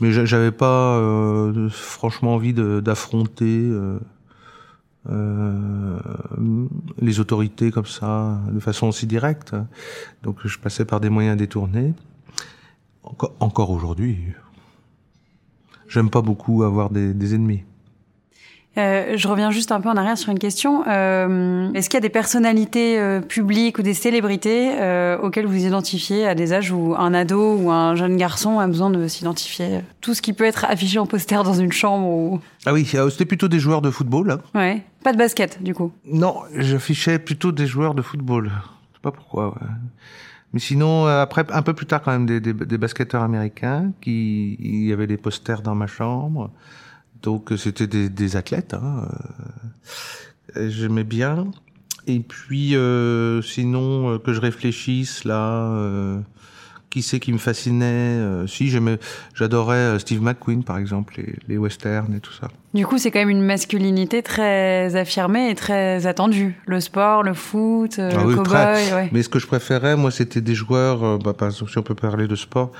Mais 0.00 0.10
j'a- 0.10 0.24
j'avais 0.24 0.50
pas 0.50 0.96
euh, 0.96 1.68
franchement 1.70 2.34
envie 2.34 2.52
de- 2.52 2.80
d'affronter 2.80 3.44
euh, 3.70 3.74
euh, 3.76 4.00
les 6.98 7.20
autorités 7.20 7.70
comme 7.70 7.86
ça 7.86 8.40
de 8.50 8.60
façon 8.60 8.88
aussi 8.88 9.06
directe. 9.06 9.54
Donc 10.22 10.38
je 10.44 10.58
passais 10.58 10.84
par 10.84 11.00
des 11.00 11.10
moyens 11.10 11.36
détournés. 11.36 11.94
Encore, 13.02 13.34
encore 13.40 13.70
aujourd'hui, 13.70 14.18
j'aime 15.88 16.08
pas 16.08 16.22
beaucoup 16.22 16.62
avoir 16.62 16.88
des, 16.90 17.12
des 17.12 17.34
ennemis. 17.34 17.64
Euh, 18.76 19.16
je 19.16 19.28
reviens 19.28 19.50
juste 19.52 19.70
un 19.70 19.80
peu 19.80 19.88
en 19.88 19.96
arrière 19.96 20.18
sur 20.18 20.30
une 20.32 20.38
question. 20.38 20.82
Euh, 20.88 21.70
Est-ce 21.74 21.88
qu'il 21.88 21.96
y 21.96 21.98
a 21.98 22.00
des 22.00 22.08
personnalités 22.08 22.98
euh, 22.98 23.20
publiques 23.20 23.78
ou 23.78 23.82
des 23.82 23.94
célébrités 23.94 24.72
euh, 24.80 25.16
auxquelles 25.18 25.46
vous 25.46 25.64
identifiez 25.64 26.26
à 26.26 26.34
des 26.34 26.52
âges 26.52 26.72
où 26.72 26.94
un 26.98 27.14
ado 27.14 27.56
ou 27.56 27.70
un 27.70 27.94
jeune 27.94 28.16
garçon 28.16 28.58
a 28.58 28.66
besoin 28.66 28.90
de 28.90 29.06
s'identifier 29.06 29.80
Tout 30.00 30.14
ce 30.14 30.22
qui 30.22 30.32
peut 30.32 30.44
être 30.44 30.64
affiché 30.64 30.98
en 30.98 31.06
poster 31.06 31.42
dans 31.44 31.54
une 31.54 31.70
chambre 31.72 32.06
ou... 32.08 32.40
Ah 32.66 32.72
oui, 32.72 32.88
euh, 32.94 33.10
c'était 33.10 33.26
plutôt 33.26 33.46
des 33.48 33.60
joueurs 33.60 33.80
de 33.82 33.90
football. 33.90 34.30
Hein. 34.32 34.40
Ouais. 34.54 34.82
Pas 35.04 35.12
de 35.12 35.18
basket, 35.18 35.62
du 35.62 35.72
coup. 35.74 35.92
Non, 36.06 36.38
j'affichais 36.56 37.18
plutôt 37.18 37.52
des 37.52 37.66
joueurs 37.66 37.94
de 37.94 38.02
football. 38.02 38.46
Je 38.46 38.96
sais 38.96 39.02
pas 39.02 39.12
pourquoi. 39.12 39.48
ouais. 39.50 39.68
Mais 40.52 40.60
sinon, 40.60 41.06
euh, 41.06 41.20
après, 41.22 41.44
un 41.52 41.62
peu 41.62 41.74
plus 41.74 41.86
tard 41.86 42.00
quand 42.02 42.12
même, 42.12 42.26
des, 42.26 42.40
des, 42.40 42.52
des 42.52 42.78
basketteurs 42.78 43.22
américains 43.22 43.90
qui, 44.00 44.56
il 44.60 44.86
y 44.86 44.92
avait 44.92 45.06
des 45.08 45.16
posters 45.16 45.62
dans 45.62 45.74
ma 45.74 45.86
chambre. 45.88 46.50
Donc 47.24 47.52
c'était 47.56 47.88
des, 47.88 48.08
des 48.08 48.36
athlètes. 48.36 48.74
Hein. 48.74 49.08
euh, 50.56 50.68
J'aimais 50.70 51.04
bien. 51.04 51.46
Et 52.06 52.20
puis, 52.20 52.76
euh, 52.76 53.40
sinon, 53.40 54.12
euh, 54.12 54.18
que 54.18 54.32
je 54.34 54.40
réfléchisse 54.40 55.24
là, 55.24 55.74
qui 56.90 57.02
c'est 57.02 57.18
qui 57.18 57.32
me 57.32 57.38
fascinait 57.38 57.86
euh, 57.86 58.46
Si, 58.46 58.68
j'aimais, 58.68 58.98
j'adorais 59.34 59.98
Steve 59.98 60.22
McQueen 60.22 60.62
par 60.62 60.78
exemple, 60.78 61.14
les, 61.16 61.34
les 61.48 61.58
westerns 61.58 62.14
et 62.14 62.20
tout 62.20 62.32
ça. 62.32 62.48
Du 62.74 62.86
coup, 62.86 62.98
c'est 62.98 63.10
quand 63.10 63.18
même 63.20 63.30
une 63.30 63.42
masculinité 63.42 64.22
très 64.22 64.94
affirmée 64.94 65.50
et 65.50 65.54
très 65.54 66.06
attendue. 66.06 66.60
Le 66.66 66.78
sport, 66.80 67.22
le 67.24 67.34
foot, 67.34 67.98
Ah 67.98 68.10
le 68.10 68.26
oui, 68.26 68.34
cow-boy, 68.36 68.94
ouais. 68.94 69.08
Mais 69.10 69.22
ce 69.22 69.28
que 69.28 69.38
je 69.40 69.46
préférais, 69.46 69.96
moi, 69.96 70.10
c'était 70.10 70.40
des 70.42 70.54
joueurs, 70.54 71.02
euh, 71.02 71.18
bah, 71.18 71.32
par 71.32 71.48
exemple, 71.48 71.70
si 71.72 71.78
on 71.78 71.82
peut 71.82 71.94
parler 71.96 72.28
de 72.28 72.36
sport, 72.36 72.70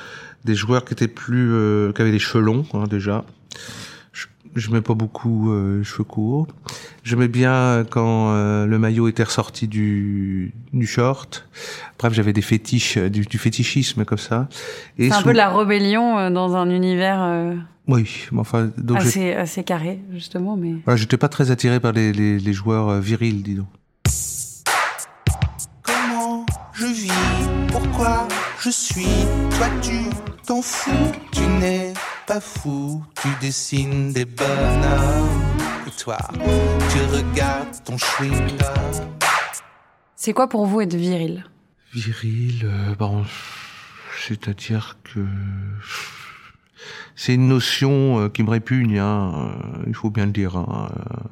des 0.44 0.54
joueurs 0.54 0.84
qui 0.84 0.92
étaient 0.92 1.08
plus, 1.08 1.50
euh, 1.52 1.92
qui 1.92 2.02
avaient 2.02 2.12
des 2.12 2.18
cheveux 2.18 2.44
longs 2.44 2.66
hein, 2.74 2.84
déjà. 2.88 3.24
Je, 4.54 4.70
mets 4.70 4.80
pas 4.80 4.94
beaucoup 4.94 5.50
euh, 5.52 5.82
cheveux 5.82 6.04
courts. 6.04 6.46
J'aimais 7.02 7.28
bien 7.28 7.84
quand 7.90 8.30
euh, 8.32 8.66
le 8.66 8.78
maillot 8.78 9.08
était 9.08 9.22
ressorti 9.24 9.66
du, 9.68 10.52
du 10.72 10.86
short. 10.86 11.48
Bref, 11.98 12.12
j'avais 12.12 12.32
des 12.32 12.42
fétiches, 12.42 12.96
euh, 12.96 13.08
du, 13.10 13.22
du 13.22 13.38
fétichisme 13.38 14.04
comme 14.04 14.18
ça. 14.18 14.48
Et 14.98 15.08
C'est 15.08 15.14
un 15.14 15.18
sous- 15.18 15.24
peu 15.24 15.32
de 15.32 15.36
la 15.38 15.48
rébellion 15.54 16.18
euh, 16.18 16.30
dans 16.30 16.54
un 16.56 16.70
univers 16.70 17.18
euh, 17.22 17.54
Oui, 17.88 18.08
mais 18.32 18.40
enfin, 18.40 18.70
donc 18.78 18.98
assez, 18.98 19.32
assez 19.32 19.64
carré, 19.64 20.00
justement. 20.12 20.56
Mais 20.56 20.74
voilà, 20.84 20.96
j'étais 20.96 21.16
pas 21.18 21.28
très 21.28 21.50
attiré 21.50 21.80
par 21.80 21.92
les, 21.92 22.12
les, 22.12 22.38
les 22.38 22.52
joueurs 22.52 22.88
euh, 22.88 23.00
virils, 23.00 23.42
disons. 23.42 23.66
Comment 25.82 26.46
je 26.72 26.86
vis? 26.86 27.10
Pourquoi 27.68 28.28
je 28.60 28.70
suis? 28.70 29.06
Toi 29.56 29.66
tu 29.82 29.96
t'en 30.46 30.62
fous? 30.62 30.90
Tu 31.32 31.40
n'es 31.60 31.92
pas 32.26 32.40
fou 32.40 33.04
Tu 33.20 33.28
dessines 33.40 34.12
des 34.12 34.24
bonhommes 34.24 35.28
Et 35.86 35.90
toi 35.90 36.18
tu 36.32 36.98
regardes 37.16 37.82
ton 37.84 37.96
chewing-gum 37.96 39.14
c'est 40.24 40.32
quoi 40.32 40.48
pour 40.48 40.64
vous 40.64 40.80
être 40.80 40.94
viril? 40.94 41.44
Viril, 41.92 42.62
euh, 42.64 42.94
bon, 42.94 43.26
c'est-à-dire 44.26 44.96
que 45.04 45.20
c'est 47.14 47.34
une 47.34 47.46
notion 47.46 48.20
euh, 48.20 48.28
qui 48.30 48.42
me 48.42 48.48
répugne. 48.48 48.98
Hein, 48.98 49.52
euh, 49.52 49.82
il 49.86 49.94
faut 49.94 50.08
bien 50.08 50.24
le 50.24 50.32
dire. 50.32 50.56
Hein, 50.56 50.90
euh, 50.96 51.28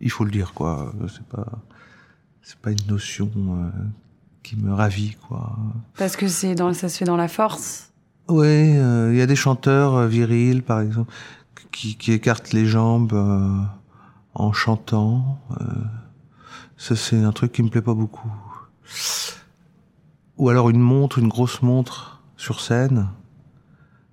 il 0.00 0.10
faut 0.10 0.24
le 0.24 0.32
dire, 0.32 0.54
quoi. 0.54 0.92
C'est 1.06 1.24
pas, 1.24 1.46
c'est 2.42 2.58
pas 2.58 2.72
une 2.72 2.84
notion 2.88 3.30
euh, 3.36 3.70
qui 4.42 4.56
me 4.56 4.74
ravit, 4.74 5.16
quoi. 5.28 5.56
Parce 5.96 6.16
que 6.16 6.26
c'est 6.26 6.56
dans, 6.56 6.72
ça 6.74 6.88
se 6.88 6.98
fait 6.98 7.04
dans 7.04 7.16
la 7.16 7.28
force. 7.28 7.89
Ouais, 8.28 8.74
euh, 8.76 9.10
il 9.12 9.18
y 9.18 9.22
a 9.22 9.26
des 9.26 9.36
chanteurs 9.36 9.94
euh, 9.94 10.06
virils, 10.06 10.62
par 10.62 10.80
exemple, 10.80 11.12
qui, 11.72 11.96
qui 11.96 12.12
écartent 12.12 12.52
les 12.52 12.66
jambes 12.66 13.12
euh, 13.12 13.60
en 14.34 14.52
chantant. 14.52 15.40
ça, 16.76 16.94
c'est 16.94 17.22
un 17.22 17.32
truc 17.32 17.52
qui 17.52 17.62
me 17.62 17.68
plaît 17.68 17.82
pas 17.82 17.94
beaucoup. 17.94 18.30
Ou 20.38 20.48
alors 20.48 20.70
une 20.70 20.80
montre, 20.80 21.18
une 21.18 21.28
grosse 21.28 21.60
montre 21.62 22.22
sur 22.36 22.60
scène. 22.60 23.08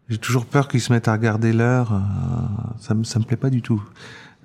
J'ai 0.10 0.18
toujours 0.18 0.46
peur 0.46 0.68
qu'ils 0.68 0.82
se 0.82 0.92
mettent 0.92 1.08
à 1.08 1.14
regarder 1.14 1.54
l'heure. 1.54 2.02
ça, 2.80 2.96
me, 2.96 3.04
ça 3.04 3.20
me 3.20 3.24
plaît 3.26 3.38
pas 3.38 3.50
du 3.50 3.62
tout. 3.62 3.84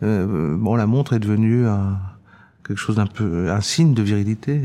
Euh, 0.03 0.57
bon, 0.57 0.75
la 0.75 0.87
montre 0.87 1.13
est 1.13 1.19
devenue 1.19 1.65
quelque 2.67 2.79
chose 2.79 2.97
d'un 2.97 3.07
peu 3.07 3.51
un 3.51 3.61
signe 3.61 3.95
de 3.95 4.03
virilité. 4.03 4.61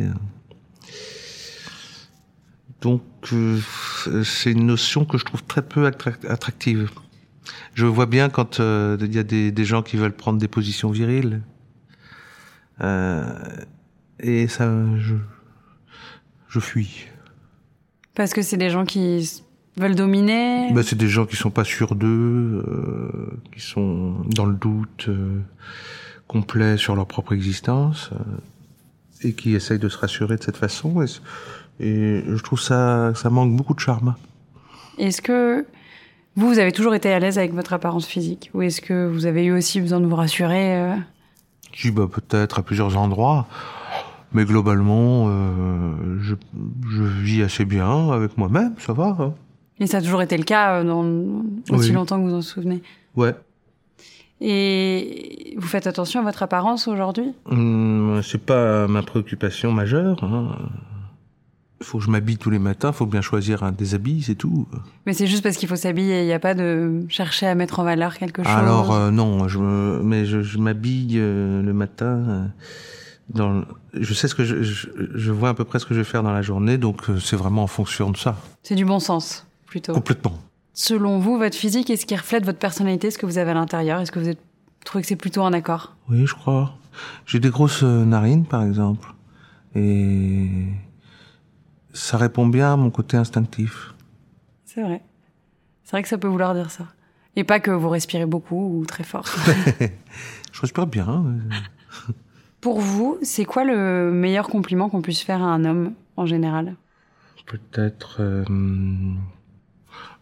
Donc, 2.88 3.04
euh, 3.34 3.60
c'est 4.24 4.54
une 4.54 4.66
notion 4.66 5.04
que 5.04 5.18
je 5.18 5.26
trouve 5.26 5.44
très 5.44 5.62
peu 5.62 5.90
attrac- 5.90 6.26
attractive. 6.26 6.90
Je 7.74 7.86
vois 7.86 8.06
bien 8.06 8.30
quand 8.30 8.62
euh, 8.62 8.98
il 9.02 9.14
y 9.14 9.20
a 9.20 9.24
des, 9.24 9.52
des 9.52 9.66
gens 9.66 9.82
qui 9.84 9.98
veulent 9.98 10.16
prendre 10.16 10.40
des 10.40 10.48
positions 10.48 10.90
viriles. 10.90 11.42
Euh, 12.80 13.26
et 14.22 14.48
ça, 14.48 14.72
je, 14.98 15.16
je 16.48 16.60
fuis. 16.62 17.08
Parce 18.16 18.32
que 18.34 18.42
c'est 18.42 18.56
des 18.66 18.70
gens 18.70 18.86
qui 18.86 19.44
veulent 19.76 19.96
dominer? 19.96 20.72
Ben, 20.74 20.82
c'est 20.82 20.98
des 20.98 21.10
gens 21.10 21.26
qui 21.26 21.36
sont 21.36 21.52
pas 21.52 21.66
sûrs 21.66 21.94
d'eux, 21.94 22.64
euh, 22.66 23.42
qui 23.54 23.60
sont 23.60 24.22
dans 24.40 24.46
le 24.46 24.56
doute 24.56 25.08
euh, 25.10 25.42
complet 26.28 26.78
sur 26.78 26.96
leur 26.96 27.06
propre 27.06 27.34
existence, 27.34 28.12
euh, 28.14 29.28
et 29.28 29.34
qui 29.34 29.56
essayent 29.56 29.78
de 29.88 29.90
se 29.90 29.98
rassurer 29.98 30.38
de 30.38 30.44
cette 30.44 30.58
façon. 30.58 31.02
Et, 31.04 31.08
et 31.80 32.24
je 32.28 32.42
trouve 32.44 32.60
ça, 32.60 33.14
ça 33.16 33.30
manque 33.30 33.56
beaucoup 33.56 33.74
de 33.74 33.80
charme. 33.80 34.16
Est-ce 34.98 35.22
que 35.22 35.66
vous, 36.36 36.48
vous 36.48 36.60
avez 36.60 36.72
toujours 36.72 36.96
été 36.96 37.12
à 37.14 37.20
l'aise 37.20 37.38
avec 37.38 37.54
votre 37.54 37.74
apparence 37.74 38.06
physique 38.08 38.50
Ou 38.54 38.62
est-ce 38.64 38.82
que 38.82 39.08
vous 39.08 39.26
avez 39.26 39.46
eu 39.46 39.52
aussi 39.52 39.80
besoin 39.82 40.00
de 40.00 40.06
vous 40.06 40.16
rassurer 40.16 40.76
euh? 40.78 40.96
Je 41.74 41.90
dis 41.90 41.92
bah, 41.92 42.08
peut-être 42.12 42.60
à 42.60 42.64
plusieurs 42.64 42.98
endroits, 42.98 43.46
mais 44.34 44.46
globalement, 44.46 45.26
euh, 45.28 46.18
je, 46.22 46.34
je 46.90 47.04
vis 47.04 47.44
assez 47.44 47.66
bien 47.66 48.10
avec 48.12 48.38
moi-même, 48.38 48.74
ça 48.80 48.94
va. 48.94 49.16
hein. 49.20 49.34
Et 49.80 49.86
ça 49.86 49.98
a 49.98 50.02
toujours 50.02 50.24
été 50.24 50.36
le 50.38 50.44
cas 50.44 50.80
euh, 50.80 50.84
dans 50.84 51.04
aussi 51.70 51.90
Oui. 51.90 51.96
longtemps 51.96 52.18
que 52.20 52.28
vous 52.28 52.34
en 52.36 52.42
souvenez? 52.42 52.82
Ouais. 53.16 53.36
Et 54.42 55.56
vous 55.58 55.68
faites 55.68 55.88
attention 55.88 56.20
à 56.22 56.24
votre 56.24 56.44
apparence 56.44 56.88
aujourd'hui? 56.88 57.34
Hum, 57.50 58.22
c'est 58.24 58.44
pas 58.44 58.88
ma 58.88 59.02
préoccupation 59.04 59.72
majeure. 59.72 60.24
Hein. 60.24 60.56
Faut 61.82 62.00
que 62.00 62.04
je 62.06 62.10
m'habille 62.10 62.38
tous 62.38 62.50
les 62.50 62.58
matins, 62.60 62.92
faut 62.92 63.06
bien 63.06 63.22
choisir 63.22 63.62
un 63.64 63.72
des 63.72 63.94
habits, 63.94 64.24
c'est 64.24 64.36
tout. 64.36 64.68
Mais 65.06 65.14
c'est 65.14 65.28
juste 65.28 65.44
parce 65.44 65.58
qu'il 65.58 65.70
faut 65.70 65.76
s'habiller, 65.76 66.22
il 66.22 66.26
n'y 66.26 66.34
a 66.34 66.40
pas 66.40 66.56
de 66.56 67.06
chercher 67.08 67.46
à 67.46 67.54
mettre 67.54 67.80
en 67.80 67.84
valeur 67.84 68.18
quelque 68.18 68.44
chose. 68.44 68.52
Alors 68.52 68.94
euh, 68.94 69.12
non, 69.12 69.48
je 69.48 69.60
me, 69.60 70.02
mais 70.04 70.26
je, 70.26 70.42
je 70.42 70.58
m'habille 70.58 71.18
euh, 71.20 71.62
le 71.62 71.74
matin. 71.74 72.06
euh, 72.06 72.46
dans, 73.30 73.64
je 73.94 74.14
sais 74.14 74.28
ce 74.28 74.34
que 74.36 74.44
je, 74.46 74.64
je, 74.64 74.88
je 75.14 75.32
vois 75.32 75.50
à 75.50 75.54
peu 75.54 75.66
près 75.66 75.80
ce 75.80 75.86
que 75.86 75.94
je 75.94 76.00
vais 76.00 76.06
faire 76.06 76.24
dans 76.24 76.32
la 76.32 76.42
journée, 76.42 76.78
donc 76.78 77.04
c'est 77.22 77.36
vraiment 77.36 77.64
en 77.64 77.68
fonction 77.68 78.10
de 78.10 78.18
ça, 78.18 78.38
C'est 78.64 78.76
du 78.76 78.86
bon 78.86 79.00
sens, 79.00 79.46
plutôt. 79.66 79.94
complètement. 79.94 80.34
Selon 80.74 81.20
vous, 81.20 81.38
votre 81.38 81.56
physique, 81.58 81.90
est-ce 81.90 82.06
qui 82.06 82.16
reflète 82.16 82.46
votre 82.46 82.60
personnalité, 82.60 83.12
ce 83.12 83.18
que 83.18 83.26
vous 83.26 83.38
avez 83.38 83.52
à 83.52 83.56
l'intérieur 83.56 84.00
Est-ce 84.00 84.12
que 84.14 84.20
vous 84.20 84.30
êtes... 84.30 84.40
trouvez 84.86 85.02
que 85.02 85.08
c'est 85.10 85.16
plutôt 85.16 85.42
en 85.42 85.52
accord? 85.54 85.96
Oui, 86.10 86.26
je 86.26 86.34
crois. 86.34 86.74
J'ai 87.26 87.40
des 87.40 87.50
grosses 87.50 87.84
narines, 87.84 88.46
par 88.46 88.64
exemple, 88.64 89.14
et 89.76 90.48
ça 91.98 92.18
répond 92.18 92.48
bien 92.48 92.74
à 92.74 92.76
mon 92.76 92.90
côté 92.90 93.18
instinctif. 93.18 93.94
C'est 94.66 94.82
vrai. 94.82 95.02
C'est 95.84 95.92
vrai 95.92 96.04
que 96.04 96.10
ça 96.10 96.18
peut 96.18 96.28
vouloir 96.28 96.54
dire 96.54 96.72
ça. 96.72 96.86
Et 97.36 97.44
pas 97.44 97.60
que 97.60 97.72
vous 97.72 97.90
respirez 97.90 98.26
beaucoup 98.26 98.80
ou 98.80 98.86
très 98.86 99.04
fort. 99.04 99.26
Je 100.52 100.62
respire 100.62 100.88
bien. 100.88 101.26
Pour 102.62 102.80
vous, 102.80 103.18
c'est 103.22 103.46
quoi 103.46 103.64
le 103.64 104.12
meilleur 104.12 104.48
compliment 104.48 104.90
qu'on 104.90 105.02
puisse 105.02 105.22
faire 105.22 105.42
à 105.42 105.48
un 105.48 105.64
homme 105.66 105.94
en 106.16 106.26
général? 106.26 106.76
Peut-être 107.46 108.18
euh, 108.20 108.44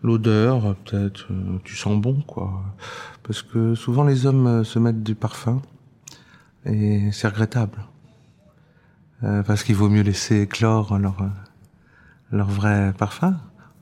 l'odeur, 0.03 0.75
peut-être 0.75 1.27
euh, 1.32 1.60
tu 1.63 1.75
sens 1.75 2.00
bon 2.00 2.22
quoi. 2.22 2.63
Parce 3.24 3.41
que 3.41 3.75
souvent 3.75 4.03
les 4.03 4.25
hommes 4.25 4.48
euh, 4.48 4.63
se 4.63 4.79
mettent 4.79 5.03
du 5.03 5.15
parfum 5.15 5.62
et 6.65 7.12
c'est 7.12 7.27
regrettable. 7.27 7.86
Euh, 9.24 9.44
parce 9.44 9.63
qu'il 9.63 9.75
vaut 9.75 9.89
mieux 9.89 10.03
laisser 10.03 10.41
éclore 10.41 10.98
leur 11.00 11.17
leur 12.32 12.50
vrai 12.50 12.94
parfum. 12.98 13.38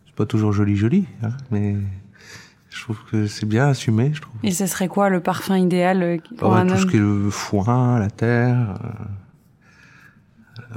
C'est 0.06 0.16
pas 0.16 0.26
toujours 0.26 0.54
joli 0.54 0.76
joli, 0.76 1.08
hein, 1.24 1.30
mais 1.52 1.76
je 2.70 2.82
trouve 2.84 3.00
que 3.10 3.28
c'est 3.28 3.46
bien 3.46 3.68
assumé, 3.70 4.12
je 4.14 4.22
trouve. 4.22 4.36
Et 4.44 4.52
ce 4.52 4.66
serait 4.68 4.88
quoi 4.88 5.10
le 5.10 5.20
parfum 5.22 5.58
idéal 5.58 6.04
euh, 6.04 6.18
pour 6.38 6.52
Ah 6.54 6.56
ouais, 6.56 6.62
un 6.62 6.68
tout 6.68 6.74
homme 6.74 6.80
ce 6.80 6.86
qui 6.86 6.98
est 6.98 7.00
le 7.00 7.30
foin, 7.30 8.00
la 8.00 8.10
terre. 8.10 8.76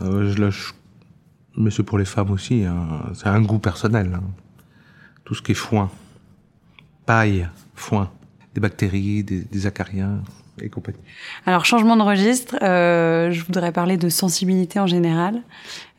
euh, 0.03 0.05
euh, 0.05 0.33
je 0.33 0.39
lâche- 0.43 0.75
Mais 1.57 1.71
c'est 1.71 1.83
pour 1.83 1.99
les 1.99 2.05
femmes 2.05 2.31
aussi. 2.31 2.65
hein. 2.65 3.01
C'est 3.15 3.29
un 3.29 3.41
goût 3.43 3.59
personnel. 3.59 4.13
hein. 4.15 4.23
Tout 5.25 5.35
ce 5.35 5.43
qui 5.43 5.53
est 5.53 5.57
foin, 5.57 5.91
paille, 7.05 7.49
foin, 7.75 8.11
des 8.55 8.61
bactéries, 8.61 9.25
des, 9.25 9.43
des 9.43 9.67
acariens 9.67 10.23
et 10.61 10.69
compagnie. 10.69 10.99
Alors, 11.45 11.65
changement 11.65 11.97
de 11.97 12.03
registre, 12.03 12.57
euh, 12.63 13.31
je 13.31 13.45
voudrais 13.45 13.73
parler 13.73 13.97
de 13.97 14.09
sensibilité 14.09 14.81
en 14.81 14.87
général. 14.87 15.43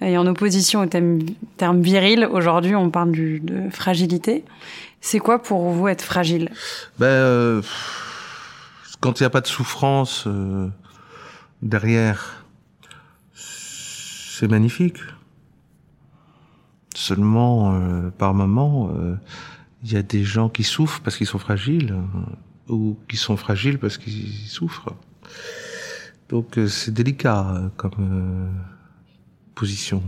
Et 0.02 0.18
en 0.18 0.26
opposition 0.28 0.82
au 0.82 0.86
thème, 0.86 1.20
terme 1.58 1.82
viril, 1.82 2.28
aujourd'hui, 2.32 2.76
on 2.76 2.90
parle 2.90 3.12
du, 3.12 3.40
de 3.40 3.70
fragilité. 3.70 4.44
C'est 5.02 5.20
quoi 5.20 5.42
pour 5.42 5.70
vous 5.72 5.88
être 5.88 6.02
fragile? 6.02 6.52
Ben, 7.00 7.06
euh, 7.06 7.62
quand 9.00 9.20
il 9.20 9.24
n'y 9.24 9.28
a 9.28 9.30
pas 9.30 9.42
de 9.42 9.48
souffrance 9.48 10.26
euh, 10.28 10.68
derrière, 11.62 12.46
c'est 13.34 14.48
magnifique. 14.48 14.98
Seulement, 16.96 17.74
euh, 17.76 18.10
par 18.10 18.34
moment, 18.34 18.92
euh, 18.96 19.16
il 19.84 19.92
y 19.94 19.98
a 19.98 20.02
des 20.02 20.24
gens 20.24 20.50
qui 20.50 20.64
souffrent 20.64 21.02
parce 21.02 21.16
qu'ils 21.18 21.28
sont 21.28 21.38
fragiles, 21.38 21.96
ou 22.70 22.98
qui 23.08 23.18
sont 23.18 23.38
fragiles 23.38 23.80
parce 23.80 23.98
qu'ils 23.98 24.48
souffrent. 24.48 24.94
Donc 26.30 26.58
euh, 26.58 26.68
c'est 26.68 26.94
délicat 26.94 27.56
euh, 27.56 27.70
comme 27.78 27.92
euh, 28.00 28.50
position. 29.56 30.04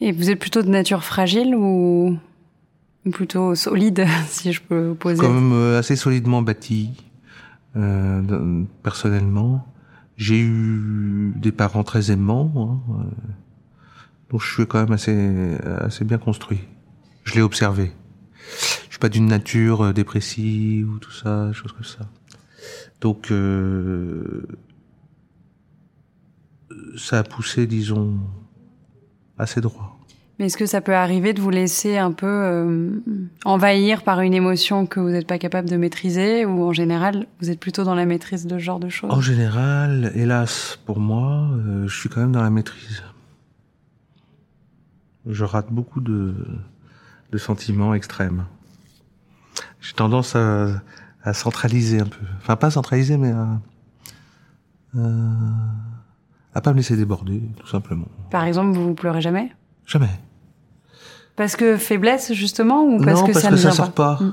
Et 0.00 0.12
vous 0.12 0.30
êtes 0.30 0.38
plutôt 0.38 0.62
de 0.62 0.68
nature 0.68 1.04
fragile 1.04 1.54
ou 1.54 2.18
plutôt 3.12 3.54
solide, 3.54 4.04
si 4.28 4.52
je 4.52 4.60
peux 4.60 4.88
vous 4.88 4.94
poser 4.94 5.24
euh, 5.24 5.78
assez 5.78 5.96
solidement 5.96 6.42
bâti 6.42 6.90
euh, 7.76 8.64
personnellement. 8.82 9.66
J'ai 10.16 10.40
eu 10.40 11.32
des 11.36 11.52
parents 11.52 11.84
très 11.84 12.10
aimants, 12.10 12.52
hein, 12.88 13.06
donc 14.30 14.42
je 14.42 14.52
suis 14.52 14.66
quand 14.66 14.78
même 14.78 14.92
assez 14.92 15.56
assez 15.78 16.04
bien 16.04 16.18
construit. 16.18 16.60
Je 17.24 17.34
l'ai 17.34 17.42
observé. 17.42 17.92
Pas 19.02 19.08
d'une 19.08 19.26
nature 19.26 19.86
euh, 19.86 19.92
dépressive 19.92 20.88
ou 20.88 20.98
tout 21.00 21.10
ça, 21.10 21.52
choses 21.52 21.72
comme 21.72 21.82
ça. 21.82 22.06
Donc 23.00 23.32
euh, 23.32 24.46
ça 26.96 27.18
a 27.18 27.24
poussé, 27.24 27.66
disons, 27.66 28.20
assez 29.38 29.60
droit. 29.60 29.98
Mais 30.38 30.46
est-ce 30.46 30.56
que 30.56 30.66
ça 30.66 30.80
peut 30.80 30.94
arriver 30.94 31.32
de 31.32 31.40
vous 31.40 31.50
laisser 31.50 31.98
un 31.98 32.12
peu 32.12 32.28
euh, 32.28 32.90
envahir 33.44 34.04
par 34.04 34.20
une 34.20 34.34
émotion 34.34 34.86
que 34.86 35.00
vous 35.00 35.08
n'êtes 35.08 35.26
pas 35.26 35.38
capable 35.38 35.68
de 35.68 35.76
maîtriser 35.76 36.44
ou 36.46 36.62
en 36.62 36.72
général 36.72 37.26
vous 37.40 37.50
êtes 37.50 37.58
plutôt 37.58 37.82
dans 37.82 37.96
la 37.96 38.06
maîtrise 38.06 38.46
de 38.46 38.56
ce 38.56 38.62
genre 38.62 38.78
de 38.78 38.88
choses? 38.88 39.10
En 39.10 39.20
général, 39.20 40.12
hélas 40.14 40.78
pour 40.86 41.00
moi, 41.00 41.50
euh, 41.54 41.88
je 41.88 41.98
suis 41.98 42.08
quand 42.08 42.20
même 42.20 42.30
dans 42.30 42.42
la 42.42 42.50
maîtrise. 42.50 43.02
Je 45.26 45.42
rate 45.44 45.72
beaucoup 45.72 46.00
de, 46.00 46.36
de 47.32 47.38
sentiments 47.38 47.94
extrêmes. 47.94 48.44
J'ai 49.82 49.92
tendance 49.94 50.34
à, 50.36 50.68
à 51.22 51.34
centraliser 51.34 52.00
un 52.00 52.06
peu. 52.06 52.24
Enfin, 52.38 52.56
pas 52.56 52.70
centraliser, 52.70 53.16
mais 53.18 53.32
à, 53.32 53.60
euh, 54.96 55.28
à 56.54 56.60
pas 56.60 56.72
me 56.72 56.78
laisser 56.78 56.96
déborder, 56.96 57.42
tout 57.58 57.66
simplement. 57.66 58.06
Par 58.30 58.44
exemple, 58.44 58.78
vous 58.78 58.94
pleurez 58.94 59.20
jamais? 59.20 59.52
Jamais. 59.86 60.10
Parce 61.36 61.56
que 61.56 61.76
faiblesse 61.76 62.32
justement 62.32 62.84
ou 62.84 62.98
parce 63.02 63.20
non, 63.20 63.26
que 63.26 63.32
parce 63.32 63.42
ça 63.42 63.48
que 63.50 63.54
ne 63.54 63.58
ça 63.58 63.68
vient 63.68 63.76
sort 63.76 63.92
pas. 63.92 64.18
Mm. 64.20 64.32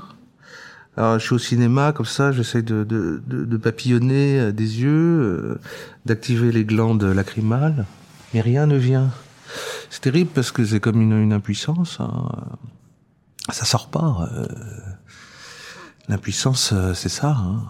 Alors, 0.96 1.18
je 1.18 1.24
suis 1.24 1.34
au 1.34 1.38
cinéma, 1.38 1.92
comme 1.92 2.04
ça, 2.06 2.30
j'essaie 2.32 2.62
de, 2.62 2.84
de, 2.84 3.22
de, 3.26 3.44
de 3.44 3.56
papillonner 3.56 4.38
euh, 4.38 4.52
des 4.52 4.82
yeux, 4.82 4.90
euh, 5.20 5.60
d'activer 6.04 6.52
les 6.52 6.64
glandes 6.64 7.02
lacrymales, 7.04 7.86
mais 8.34 8.40
rien 8.40 8.66
ne 8.66 8.76
vient. 8.76 9.10
C'est 9.88 10.00
terrible 10.02 10.30
parce 10.34 10.52
que 10.52 10.64
c'est 10.64 10.78
comme 10.80 11.00
une, 11.00 11.12
une 11.20 11.32
impuissance. 11.32 11.98
hein. 12.00 12.28
Ça 13.50 13.64
sort 13.64 13.88
pas. 13.88 14.28
euh. 14.32 14.46
L'impuissance, 16.10 16.72
euh, 16.72 16.92
c'est 16.92 17.08
ça. 17.08 17.36
hein. 17.38 17.62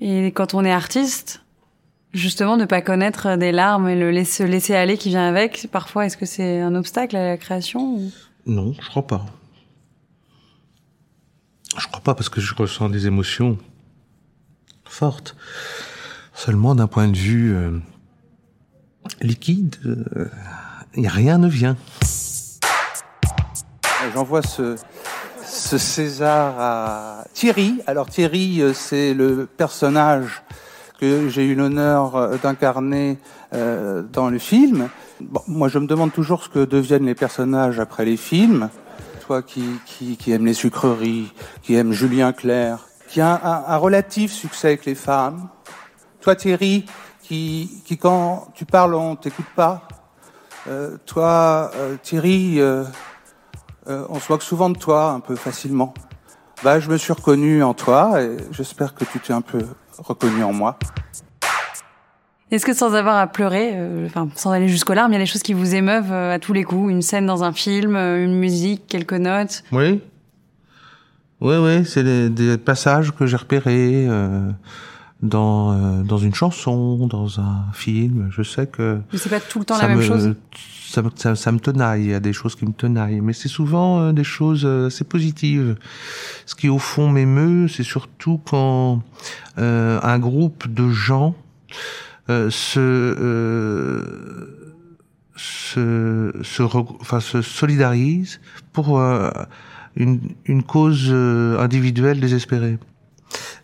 Et 0.00 0.26
quand 0.30 0.54
on 0.54 0.64
est 0.64 0.70
artiste, 0.70 1.42
justement, 2.14 2.56
ne 2.56 2.64
pas 2.64 2.80
connaître 2.80 3.34
des 3.36 3.50
larmes 3.50 3.88
et 3.88 3.96
le 3.96 4.12
laisser, 4.12 4.44
se 4.44 4.48
laisser 4.48 4.76
aller 4.76 4.96
qui 4.96 5.08
vient 5.08 5.26
avec, 5.28 5.66
parfois, 5.72 6.06
est-ce 6.06 6.16
que 6.16 6.24
c'est 6.24 6.60
un 6.60 6.76
obstacle 6.76 7.16
à 7.16 7.24
la 7.26 7.36
création 7.36 7.80
ou- 7.96 8.12
Non, 8.46 8.72
je 8.80 8.88
crois 8.88 9.04
pas. 9.04 9.26
Je 11.76 11.86
crois 11.88 12.00
pas 12.02 12.14
parce 12.14 12.28
que 12.28 12.40
je 12.40 12.54
ressens 12.54 12.88
des 12.88 13.08
émotions 13.08 13.58
fortes. 14.84 15.34
Seulement 16.34 16.76
d'un 16.76 16.86
point 16.86 17.08
de 17.08 17.16
vue 17.16 17.52
euh, 17.52 17.78
liquide, 19.20 19.74
euh, 19.86 20.28
rien 20.96 21.38
ne 21.38 21.48
vient. 21.48 21.76
J'envoie 24.14 24.42
ce, 24.42 24.76
ce 25.52 25.76
César 25.76 26.54
à 26.58 27.24
Thierry. 27.34 27.80
Alors 27.86 28.08
Thierry, 28.08 28.62
euh, 28.62 28.72
c'est 28.72 29.12
le 29.12 29.44
personnage 29.44 30.42
que 30.98 31.28
j'ai 31.28 31.44
eu 31.44 31.54
l'honneur 31.54 32.16
euh, 32.16 32.36
d'incarner 32.42 33.18
euh, 33.52 34.02
dans 34.02 34.30
le 34.30 34.38
film. 34.38 34.88
Moi, 35.46 35.68
je 35.68 35.78
me 35.78 35.86
demande 35.86 36.12
toujours 36.12 36.42
ce 36.42 36.48
que 36.48 36.64
deviennent 36.64 37.04
les 37.04 37.14
personnages 37.14 37.80
après 37.80 38.06
les 38.06 38.16
films. 38.16 38.70
Toi 39.26 39.42
qui, 39.42 39.64
qui, 39.84 40.16
qui 40.16 40.32
aime 40.32 40.46
les 40.46 40.54
sucreries, 40.54 41.32
qui 41.62 41.74
aime 41.74 41.92
Julien 41.92 42.32
Clerc, 42.32 42.88
qui 43.08 43.20
a 43.20 43.66
un, 43.68 43.76
relatif 43.76 44.32
succès 44.32 44.68
avec 44.68 44.86
les 44.86 44.94
femmes. 44.94 45.48
Toi, 46.22 46.34
Thierry, 46.34 46.86
qui, 47.22 47.82
quand 48.00 48.48
tu 48.54 48.64
parles, 48.64 48.94
on 48.94 49.16
t'écoute 49.16 49.46
pas. 49.54 49.86
Toi, 51.06 51.70
Thierry, 52.02 52.60
euh, 53.88 54.04
on 54.08 54.20
se 54.20 54.30
moque 54.32 54.42
souvent 54.42 54.70
de 54.70 54.78
toi, 54.78 55.10
un 55.10 55.20
peu 55.20 55.36
facilement. 55.36 55.94
Bah, 56.62 56.78
je 56.80 56.88
me 56.88 56.96
suis 56.96 57.12
reconnu 57.12 57.62
en 57.62 57.74
toi 57.74 58.22
et 58.22 58.36
j'espère 58.52 58.94
que 58.94 59.04
tu 59.04 59.18
t'es 59.18 59.32
un 59.32 59.40
peu 59.40 59.64
reconnu 59.98 60.44
en 60.44 60.52
moi. 60.52 60.78
Est-ce 62.50 62.66
que 62.66 62.74
sans 62.74 62.94
avoir 62.94 63.16
à 63.16 63.26
pleurer, 63.26 63.70
euh, 63.72 64.06
enfin 64.06 64.28
sans 64.36 64.50
aller 64.50 64.68
jusqu'aux 64.68 64.92
larmes, 64.92 65.10
il 65.12 65.14
y 65.14 65.16
a 65.16 65.20
des 65.20 65.26
choses 65.26 65.42
qui 65.42 65.54
vous 65.54 65.74
émeuvent 65.74 66.12
euh, 66.12 66.34
à 66.34 66.38
tous 66.38 66.52
les 66.52 66.64
coups? 66.64 66.90
Une 66.90 67.00
scène 67.00 67.26
dans 67.26 67.44
un 67.44 67.52
film, 67.52 67.96
euh, 67.96 68.22
une 68.22 68.34
musique, 68.34 68.86
quelques 68.86 69.14
notes? 69.14 69.64
Oui. 69.72 70.02
Oui, 71.40 71.56
oui, 71.56 71.84
c'est 71.84 72.04
des, 72.04 72.28
des 72.28 72.58
passages 72.58 73.12
que 73.12 73.26
j'ai 73.26 73.36
repérés 73.36 74.06
euh, 74.06 74.50
dans 75.22 75.72
euh, 75.72 76.02
dans 76.02 76.18
une 76.18 76.34
chanson, 76.34 77.06
dans 77.06 77.40
un 77.40 77.64
film. 77.72 78.28
Je 78.30 78.42
sais 78.42 78.66
que 78.66 79.00
Mais 79.12 79.18
c'est 79.18 79.30
pas 79.30 79.40
tout 79.40 79.58
le 79.58 79.64
temps 79.64 79.78
la 79.78 79.88
même 79.88 79.98
me, 79.98 80.02
chose? 80.02 80.34
Ça, 80.92 81.00
me- 81.00 81.58
tenaille, 81.58 82.02
il 82.04 82.10
y 82.10 82.14
a 82.14 82.20
des 82.20 82.34
choses 82.34 82.54
qui 82.54 82.66
me 82.66 82.72
tenaillent, 82.72 83.22
mais 83.22 83.32
c'est 83.32 83.48
souvent 83.48 84.00
euh, 84.00 84.12
des 84.12 84.24
choses 84.24 84.64
euh, 84.66 84.88
assez 84.88 85.04
positives. 85.04 85.76
Ce 86.44 86.54
qui 86.54 86.68
au 86.68 86.78
fond 86.78 87.08
m'émeut, 87.08 87.66
c'est 87.68 87.82
surtout 87.82 88.38
quand 88.44 89.02
euh, 89.56 89.98
un 90.02 90.18
groupe 90.18 90.68
de 90.68 90.90
gens 90.90 91.34
se, 92.28 92.84
se, 95.36 96.32
se, 96.42 96.62
enfin, 97.00 97.20
se 97.20 97.40
solidarise 97.42 98.40
pour 98.72 99.00
une, 99.96 100.20
une 100.44 100.62
cause 100.62 101.12
individuelle 101.58 102.20
désespérée. 102.20 102.78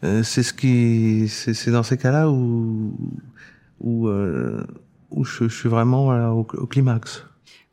C'est 0.03 0.43
ce 0.43 0.53
qui, 0.53 1.29
c'est 1.29 1.71
dans 1.71 1.83
ces 1.83 1.99
cas-là 1.99 2.31
où 2.31 2.97
où 3.81 4.09
où 5.11 5.25
je, 5.25 5.45
je 5.49 5.55
suis 5.55 5.69
vraiment 5.69 6.05
voilà, 6.05 6.33
au, 6.33 6.41
au 6.55 6.67
climax. 6.67 7.25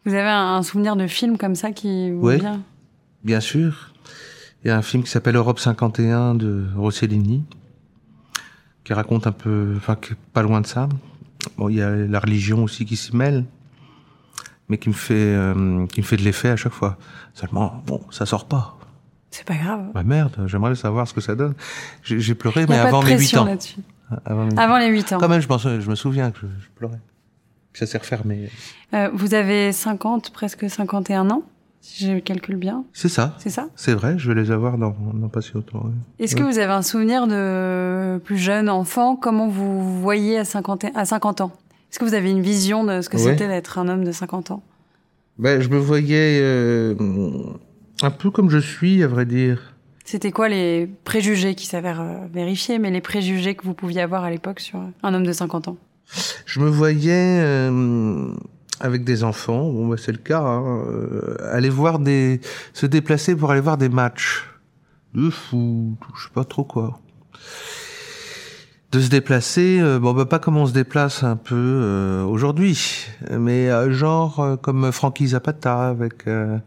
Vous 0.06 0.14
avez 0.14 0.30
un, 0.30 0.56
un 0.56 0.64
souvenir 0.64 0.96
de 0.96 1.08
film 1.08 1.38
comme 1.38 1.56
ça 1.56 1.72
qui 1.72 2.12
vous 2.12 2.22
Ouais. 2.22 2.38
vient? 2.38 2.62
Bien 3.24 3.40
sûr, 3.40 3.94
il 4.64 4.68
y 4.68 4.72
a 4.72 4.78
un 4.78 4.82
film 4.82 5.04
qui 5.04 5.10
s'appelle 5.10 5.36
Europe 5.36 5.60
51 5.60 6.36
de 6.36 6.66
Rossellini 6.76 7.44
qui 8.84 8.94
raconte 8.94 9.26
un 9.26 9.32
peu, 9.32 9.74
enfin, 9.78 9.96
qui 9.96 10.14
est 10.14 10.18
pas 10.34 10.44
loin 10.44 10.62
de 10.62 10.68
ça. 10.68 10.88
Bon, 11.58 11.70
il 11.70 11.78
y 11.78 11.82
a 11.82 11.90
la 11.96 12.20
religion 12.20 12.64
aussi 12.64 12.86
qui 12.86 12.96
s'y 12.96 13.16
mêle, 13.16 13.46
mais 14.70 14.78
qui 14.78 14.90
me 14.90 14.94
fait, 14.94 15.14
euh, 15.16 15.86
qui 15.88 16.02
me 16.02 16.06
fait 16.06 16.18
de 16.18 16.22
l'effet 16.22 16.50
à 16.50 16.56
chaque 16.56 16.72
fois. 16.74 16.98
Seulement, 17.34 17.82
bon, 17.88 18.02
ça 18.12 18.26
sort 18.28 18.46
pas. 18.46 18.78
C'est 19.32 19.46
pas 19.46 19.56
grave. 19.56 19.92
Bah 19.94 20.04
merde, 20.04 20.44
j'aimerais 20.46 20.76
savoir 20.76 21.08
ce 21.08 21.14
que 21.14 21.22
ça 21.22 21.36
donne. 21.36 21.56
J'ai 22.04 22.36
pleuré, 22.36 22.66
mais 22.70 22.78
a 22.78 22.84
pas 22.84 22.88
avant 22.90 23.00
de 23.02 23.06
mes 23.06 23.12
8 23.14 23.18
pression 23.18 23.42
ans. 23.42 23.46
là-dessus. 23.46 23.80
Avant, 24.24 24.46
mes- 24.46 24.58
Avant 24.60 24.78
les 24.78 24.88
8 24.88 25.14
ans. 25.14 25.18
Quand 25.20 25.28
même, 25.28 25.42
je, 25.42 25.48
pense, 25.48 25.64
je 25.64 25.90
me 25.90 25.96
souviens 25.96 26.30
que 26.32 26.40
je, 26.42 26.48
je 26.64 26.70
pleurais. 26.76 27.00
Ça 27.76 27.86
s'est 27.86 27.98
refermé. 27.98 28.50
Euh, 28.94 29.10
vous 29.14 29.34
avez 29.34 29.72
50, 29.72 30.32
presque 30.32 30.70
51 30.70 31.30
ans, 31.30 31.44
si 31.82 32.06
je 32.08 32.20
calcule 32.20 32.56
bien. 32.56 32.84
C'est 32.94 33.10
ça. 33.10 33.36
C'est 33.40 33.50
ça? 33.50 33.68
C'est 33.76 33.94
vrai, 33.94 34.16
je 34.18 34.32
vais 34.32 34.40
les 34.42 34.50
avoir 34.52 34.78
dans, 34.78 34.96
dans 35.14 35.28
pas 35.30 35.42
si 35.42 35.54
longtemps. 35.54 35.82
oui. 35.86 35.92
Est-ce 36.20 36.36
que 36.36 36.44
vous 36.44 36.58
avez 36.60 36.72
un 36.74 36.82
souvenir 36.82 37.28
de 37.28 38.18
plus 38.24 38.38
jeune 38.38 38.70
enfant? 38.70 39.16
Comment 39.16 39.48
vous 39.48 40.02
voyez 40.02 40.38
à 40.40 40.46
50, 40.46 40.86
et- 40.86 40.92
à 40.96 41.06
50 41.06 41.42
ans? 41.42 41.52
Est-ce 41.92 42.00
que 42.00 42.06
vous 42.06 42.14
avez 42.14 42.32
une 42.32 42.42
vision 42.42 42.84
de 42.84 43.02
ce 43.02 43.10
que 43.10 43.18
Ouais. 43.18 43.24
c'était 43.24 43.48
d'être 43.48 43.78
un 43.78 43.88
homme 43.88 44.04
de 44.04 44.12
50 44.12 44.52
ans? 44.52 44.64
Ben, 45.38 45.62
je 45.62 45.70
me 45.70 45.78
voyais 45.78 46.40
euh, 46.42 46.96
un 48.02 48.10
peu 48.12 48.32
comme 48.32 48.50
je 48.50 48.58
suis, 48.58 49.04
à 49.04 49.08
vrai 49.08 49.26
dire. 49.26 49.74
C'était 50.06 50.32
quoi 50.32 50.48
les 50.50 50.88
préjugés 51.04 51.56
qui 51.56 51.66
s'avèrent 51.66 52.02
euh, 52.02 52.16
vérifiés, 52.32 52.80
mais 52.80 52.92
les 52.92 53.02
préjugés 53.02 53.56
que 53.56 53.64
vous 53.66 53.74
pouviez 53.74 54.02
avoir 54.02 54.24
à 54.24 54.30
l'époque 54.30 54.60
sur 54.60 54.80
un 55.04 55.14
homme 55.14 55.26
de 55.26 55.32
50 55.34 55.68
ans? 55.68 55.78
Je 56.46 56.60
me 56.60 56.70
voyais 56.70 57.40
euh, 57.42 58.28
avec 58.80 59.04
des 59.04 59.24
enfants, 59.24 59.70
bon 59.72 59.88
bah, 59.88 59.96
c'est 59.98 60.12
le 60.12 60.18
cas, 60.20 60.42
hein, 60.42 60.84
euh, 60.88 61.38
aller 61.52 61.70
voir 61.70 62.00
des, 62.00 62.40
se 62.74 62.86
déplacer 62.86 63.36
pour 63.36 63.52
aller 63.52 63.62
voir 63.62 63.78
des 63.78 63.90
matchs 63.90 64.46
de 65.14 65.30
foot, 65.30 65.98
je 66.18 66.24
sais 66.24 66.30
pas 66.34 66.44
trop 66.44 66.64
quoi. 66.64 67.00
De 68.92 69.00
se 69.02 69.10
déplacer, 69.10 69.80
euh, 69.82 70.00
bon 70.00 70.14
bah 70.14 70.26
pas 70.26 70.40
comme 70.40 70.56
on 70.58 70.66
se 70.66 70.72
déplace 70.74 71.24
un 71.24 71.36
peu 71.36 71.56
euh, 71.56 72.24
aujourd'hui, 72.24 73.06
mais 73.32 73.70
euh, 73.70 73.92
genre 73.92 74.58
comme 74.62 74.92
Frankie 74.94 75.28
Zapata 75.28 75.90
avec 75.90 76.28
euh, 76.28 76.58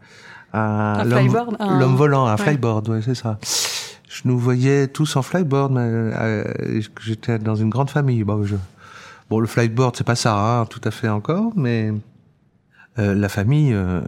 un, 0.53 1.03
l'homme- 1.05 1.55
un- 1.59 1.79
l'homme 1.79 1.95
volant, 1.95 2.27
un 2.27 2.35
ouais. 2.35 2.43
flyboard, 2.43 2.89
ouais 2.89 3.01
c'est 3.03 3.15
ça. 3.15 3.39
Je 4.07 4.21
nous 4.25 4.37
voyais 4.37 4.87
tous 4.87 5.15
en 5.15 5.21
flyboard, 5.23 5.71
mais 5.71 5.79
euh, 5.81 6.81
j'étais 7.01 7.39
dans 7.39 7.55
une 7.55 7.69
grande 7.69 7.89
famille. 7.89 8.23
Bon, 8.23 8.43
je, 8.43 8.55
Bon, 9.29 9.39
le 9.39 9.47
flightboard, 9.47 9.95
c'est 9.95 10.03
pas 10.05 10.15
ça, 10.15 10.35
hein, 10.61 10.65
tout 10.65 10.81
à 10.83 10.91
fait 10.91 11.09
encore, 11.09 11.51
mais 11.55 11.91
euh, 12.97 13.13
la 13.13 13.29
famille, 13.29 13.73
euh, 13.73 14.01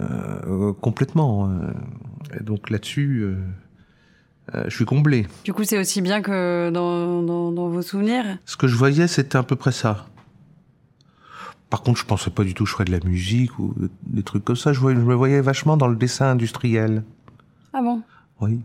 euh, 0.47 0.73
complètement. 0.73 1.51
et 2.39 2.43
donc 2.43 2.69
là-dessus, 2.69 3.35
je 4.65 4.69
suis 4.75 4.85
comblé. 4.85 5.27
Du 5.45 5.53
coup, 5.53 5.63
c'est 5.63 5.79
aussi 5.79 6.01
bien 6.01 6.21
que 6.21 6.69
dans, 6.71 7.21
dans, 7.21 7.51
dans 7.51 7.69
vos 7.69 7.81
souvenirs? 7.81 8.25
Ce 8.45 8.57
que 8.57 8.67
je 8.67 8.75
voyais, 8.75 9.07
c'était 9.07 9.37
à 9.37 9.43
peu 9.43 9.55
près 9.55 9.71
ça. 9.71 10.07
Par 11.69 11.83
contre, 11.83 11.99
je 11.99 12.05
pensais 12.05 12.31
pas 12.31 12.43
du 12.43 12.53
tout 12.53 12.63
que 12.65 12.69
je 12.69 12.73
ferais 12.73 12.83
de 12.85 12.91
la 12.91 12.99
musique 12.99 13.57
ou 13.59 13.73
des 14.03 14.23
trucs 14.23 14.43
comme 14.43 14.57
ça. 14.57 14.73
Je, 14.73 14.79
voyais- 14.81 14.99
je 14.99 15.05
me 15.05 15.13
voyais 15.13 15.39
vachement 15.39 15.77
dans 15.77 15.87
le 15.87 15.95
dessin 15.95 16.25
industriel. 16.31 17.03
Ah 17.73 17.81
bon? 17.81 18.01
Oui. 18.41 18.59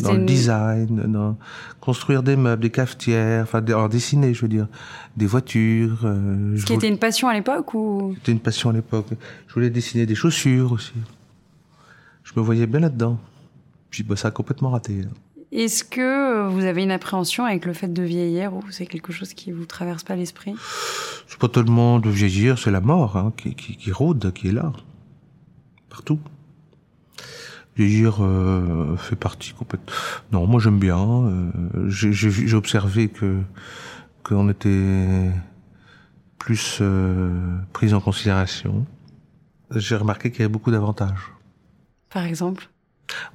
Dans 0.00 0.14
le 0.14 0.24
design, 0.24 1.02
dans 1.12 1.36
construire 1.80 2.22
des 2.22 2.36
meubles, 2.36 2.62
des 2.62 2.70
cafetières, 2.70 3.42
enfin, 3.42 3.62
en 3.74 3.88
dessiner, 3.88 4.32
je 4.32 4.40
veux 4.42 4.48
dire, 4.48 4.68
des 5.16 5.26
voitures. 5.26 6.00
euh, 6.04 6.56
Ce 6.56 6.64
qui 6.64 6.72
était 6.72 6.88
une 6.88 6.98
passion 6.98 7.28
à 7.28 7.34
l'époque 7.34 7.74
ou? 7.74 8.14
C'était 8.16 8.32
une 8.32 8.40
passion 8.40 8.70
à 8.70 8.72
l'époque. 8.72 9.08
Je 9.48 9.52
voulais 9.54 9.68
dessiner 9.68 10.06
des 10.06 10.14
chaussures 10.14 10.72
aussi. 10.72 10.94
Je 12.24 12.32
me 12.36 12.40
voyais 12.42 12.66
bien 12.66 12.80
là-dedans. 12.80 13.18
Puis 13.90 14.02
bah, 14.02 14.16
ça 14.16 14.28
a 14.28 14.30
complètement 14.30 14.70
raté. 14.70 15.02
Est-ce 15.50 15.84
que 15.84 16.48
vous 16.48 16.64
avez 16.64 16.82
une 16.82 16.90
appréhension 16.90 17.44
avec 17.44 17.66
le 17.66 17.74
fait 17.74 17.92
de 17.92 18.02
vieillir 18.02 18.54
ou 18.54 18.62
c'est 18.70 18.86
quelque 18.86 19.12
chose 19.12 19.34
qui 19.34 19.52
vous 19.52 19.66
traverse 19.66 20.02
pas 20.02 20.16
l'esprit? 20.16 20.54
C'est 21.28 21.38
pas 21.38 21.48
tellement 21.48 21.98
de 21.98 22.08
vieillir, 22.08 22.58
c'est 22.58 22.70
la 22.70 22.80
mort 22.80 23.18
hein, 23.18 23.34
qui, 23.36 23.54
qui, 23.54 23.76
qui 23.76 23.92
rôde, 23.92 24.32
qui 24.32 24.48
est 24.48 24.52
là. 24.52 24.72
Partout. 25.90 26.18
Vieillir 27.76 28.18
euh, 28.22 28.96
fait 28.96 29.16
partie 29.16 29.52
complètement. 29.52 29.92
Non, 30.32 30.46
moi 30.46 30.60
j'aime 30.60 30.78
bien. 30.78 30.98
Euh, 30.98 31.50
j'ai 31.88 32.54
observé 32.54 33.08
que 33.08 33.38
qu'on 34.22 34.48
était 34.48 35.30
plus 36.38 36.78
euh, 36.80 37.56
pris 37.72 37.94
en 37.94 38.00
considération. 38.00 38.86
J'ai 39.74 39.96
remarqué 39.96 40.30
qu'il 40.30 40.40
y 40.40 40.44
avait 40.44 40.52
beaucoup 40.52 40.70
d'avantages. 40.70 41.32
Par 42.10 42.24
exemple? 42.24 42.68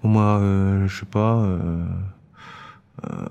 Moi, 0.04 0.24
euh, 0.24 0.88
je 0.88 1.00
sais 1.00 1.06
pas. 1.06 1.38
euh, 1.38 1.84
euh, 3.10 3.26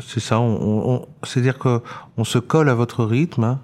c'est 0.00 0.20
ça. 0.20 0.40
On, 0.40 0.56
on- 0.60 0.94
on- 0.94 1.08
C'est-à-dire 1.24 1.58
que 1.58 1.80
on 2.16 2.24
se 2.24 2.38
colle 2.38 2.68
à 2.68 2.74
votre 2.74 3.04
rythme 3.04 3.44
hein, 3.44 3.60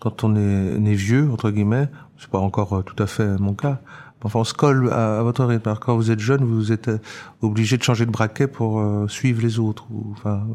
quand 0.00 0.24
on 0.24 0.36
est, 0.36 0.76
on 0.78 0.84
est 0.84 0.94
vieux 0.94 1.30
entre 1.30 1.50
guillemets. 1.50 1.88
C'est 2.18 2.30
pas 2.30 2.38
encore 2.38 2.84
tout 2.84 3.00
à 3.02 3.06
fait 3.06 3.36
mon 3.38 3.54
cas. 3.54 3.80
Enfin, 4.24 4.38
on 4.40 4.44
se 4.44 4.54
colle 4.54 4.88
à, 4.92 5.18
à 5.18 5.22
votre 5.22 5.44
rythme. 5.44 5.68
Alors, 5.68 5.80
quand 5.80 5.96
vous 5.96 6.10
êtes 6.10 6.20
jeune, 6.20 6.44
vous 6.44 6.70
êtes 6.72 6.88
euh, 6.88 6.98
obligé 7.40 7.76
de 7.76 7.82
changer 7.82 8.06
de 8.06 8.10
braquet 8.10 8.46
pour 8.46 8.80
euh, 8.80 9.08
suivre 9.08 9.42
les 9.42 9.58
autres. 9.58 9.86
ou- 9.90 10.12
Enfin, 10.12 10.46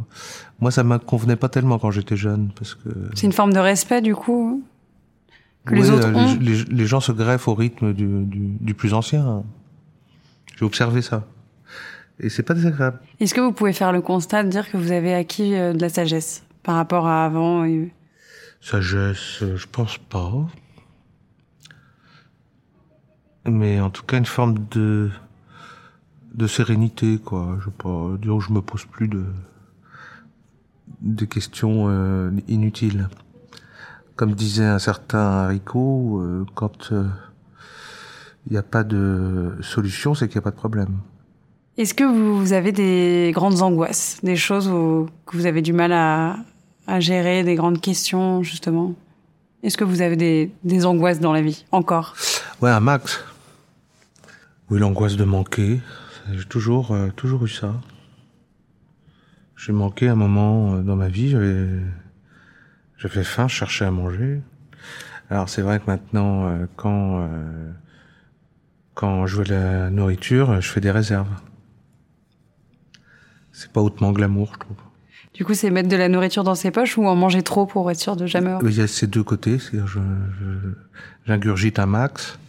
moi, 0.60 0.72
ça 0.72 0.84
me 0.84 0.98
convenait 0.98 1.36
pas 1.36 1.50
tellement 1.50 1.78
quand 1.80 1.92
j'étais 1.92 2.16
jeune 2.18 2.50
parce 2.56 2.76
que 2.76 2.90
C'est 3.16 3.28
une 3.28 3.34
forme 3.34 3.52
de 3.54 3.60
respect, 3.60 4.02
du 4.02 4.16
coup 4.16 4.64
Que 5.66 5.76
les 5.76 5.90
autres 5.90 6.08
euh, 6.08 6.14
ont 6.14 6.38
les, 6.40 6.64
les 6.64 6.86
gens 6.86 7.00
se 7.02 7.12
greffent 7.12 7.48
au 7.50 7.56
rythme 7.56 7.94
du, 7.94 8.06
du, 8.26 8.40
du 8.62 8.74
plus 8.74 8.94
ancien. 8.94 9.44
J'ai 10.58 10.66
observé 10.66 11.02
ça. 11.02 11.26
Et 12.20 12.30
c'est 12.30 12.42
pas 12.44 12.54
désagréable. 12.56 13.00
Est-ce 13.20 13.34
que 13.36 13.42
vous 13.42 13.52
pouvez 13.52 13.74
faire 13.74 13.92
le 13.92 14.02
constat 14.02 14.44
de 14.44 14.50
dire 14.50 14.72
que 14.72 14.78
vous 14.78 14.92
avez 14.92 15.14
acquis 15.14 15.52
de 15.52 15.80
la 15.80 15.90
sagesse 15.90 16.44
par 16.64 16.76
rapport 16.76 17.06
à 17.06 17.26
avant 17.26 17.64
et- 17.66 17.94
Sagesse, 18.62 19.44
je 19.56 19.66
pense 19.72 19.98
pas. 20.00 20.32
Mais 23.48 23.80
en 23.80 23.90
tout 23.90 24.04
cas, 24.04 24.18
une 24.18 24.26
forme 24.26 24.56
de 24.72 25.10
de 26.34 26.46
sérénité, 26.46 27.18
quoi. 27.18 27.58
Je 27.64 27.70
pas 27.70 28.12
dire 28.22 28.40
je 28.40 28.52
me 28.54 28.62
pose 28.62 28.86
plus 28.86 29.08
de 31.02 31.26
questions 31.26 31.86
euh, 31.88 32.30
inutiles. 32.48 33.10
Comme 34.16 34.34
disait 34.34 34.66
un 34.66 34.80
certain 34.80 35.20
Haricot, 35.20 36.22
euh, 36.22 36.46
quand 36.54 36.92
il 36.92 38.52
n'y 38.52 38.58
a 38.58 38.64
pas 38.64 38.84
de 38.84 39.54
solution, 39.62 40.14
c'est 40.16 40.28
qu'il 40.28 40.38
n'y 40.38 40.44
a 40.44 40.44
pas 40.44 40.52
de 40.52 40.56
problème. 40.56 40.98
Est-ce 41.78 41.94
que 41.94 42.04
vous 42.04 42.54
avez 42.54 42.72
des 42.72 43.32
grandes 43.34 43.62
angoisses, 43.62 44.20
des 44.24 44.36
choses 44.36 44.68
où- 44.68 45.08
que 45.28 45.38
vous 45.38 45.46
avez 45.46 45.62
du 45.62 45.74
mal 45.74 45.92
à, 45.94 46.38
à 46.88 47.00
gérer, 47.00 47.44
des 47.44 47.56
grandes 47.56 47.80
questions, 47.82 48.42
justement? 48.44 48.94
Est-ce 49.64 49.78
que 49.78 49.84
vous 49.84 50.02
avez 50.02 50.16
des, 50.16 50.52
des 50.64 50.86
angoisses 50.86 51.20
dans 51.20 51.34
la 51.34 51.42
vie, 51.42 51.66
encore? 51.72 52.16
Ouais, 52.62 52.70
un 52.72 52.80
max. 52.80 53.24
Oui, 54.70 54.80
l'angoisse 54.80 55.16
de 55.16 55.24
manquer? 55.24 55.80
J'ai 56.34 56.44
toujours, 56.46 56.92
euh, 56.92 57.10
toujours 57.16 57.46
eu 57.46 57.50
ça. 57.50 57.74
J'ai 59.56 59.72
manqué 59.72 60.08
un 60.10 60.16
moment 60.16 60.76
euh, 60.76 60.82
dans 60.82 60.96
ma 60.96 61.08
vie. 61.08 61.30
J'avais, 61.30 61.68
j'avais 62.98 63.24
faim, 63.24 63.48
je 63.48 63.56
cherchais 63.56 63.86
à 63.86 63.92
manger. 63.92 64.42
Alors 65.30 65.50
c'est 65.50 65.62
vrai 65.62 65.80
que 65.80 65.86
maintenant, 65.88 66.48
euh, 66.48 66.66
quand 66.76 67.22
euh, 67.22 67.72
quand 68.94 69.26
je 69.28 69.38
veux 69.38 69.44
la 69.46 69.90
nourriture, 69.90 70.60
je 70.62 70.70
fais 70.70 70.82
des 70.82 70.92
réserves. 70.92 71.30
C'est 73.52 73.72
pas 73.72 73.82
hautement 73.82 74.12
glamour, 74.12 74.52
je 74.54 74.60
trouve. 74.60 74.78
Du 75.34 75.46
coup, 75.46 75.54
c'est 75.54 75.70
mettre 75.70 75.90
de 75.90 75.96
la 75.96 76.10
nourriture 76.10 76.44
dans 76.44 76.56
ses 76.56 76.72
poches 76.72 76.98
ou 76.98 77.06
en 77.06 77.16
manger 77.16 77.44
trop 77.44 77.66
pour 77.68 77.90
être 77.92 78.00
sûr 78.00 78.16
de 78.16 78.26
jamais... 78.26 78.52
Il 78.64 78.76
y 78.76 78.82
a 78.82 78.88
ces 78.88 79.06
deux 79.08 79.24
côtés, 79.24 79.60
c'est-à-dire 79.60 79.88
je, 79.88 80.00
je- 80.40 80.74
j'ingurgite 81.28 81.78
un 81.80 81.86
max 81.86 82.40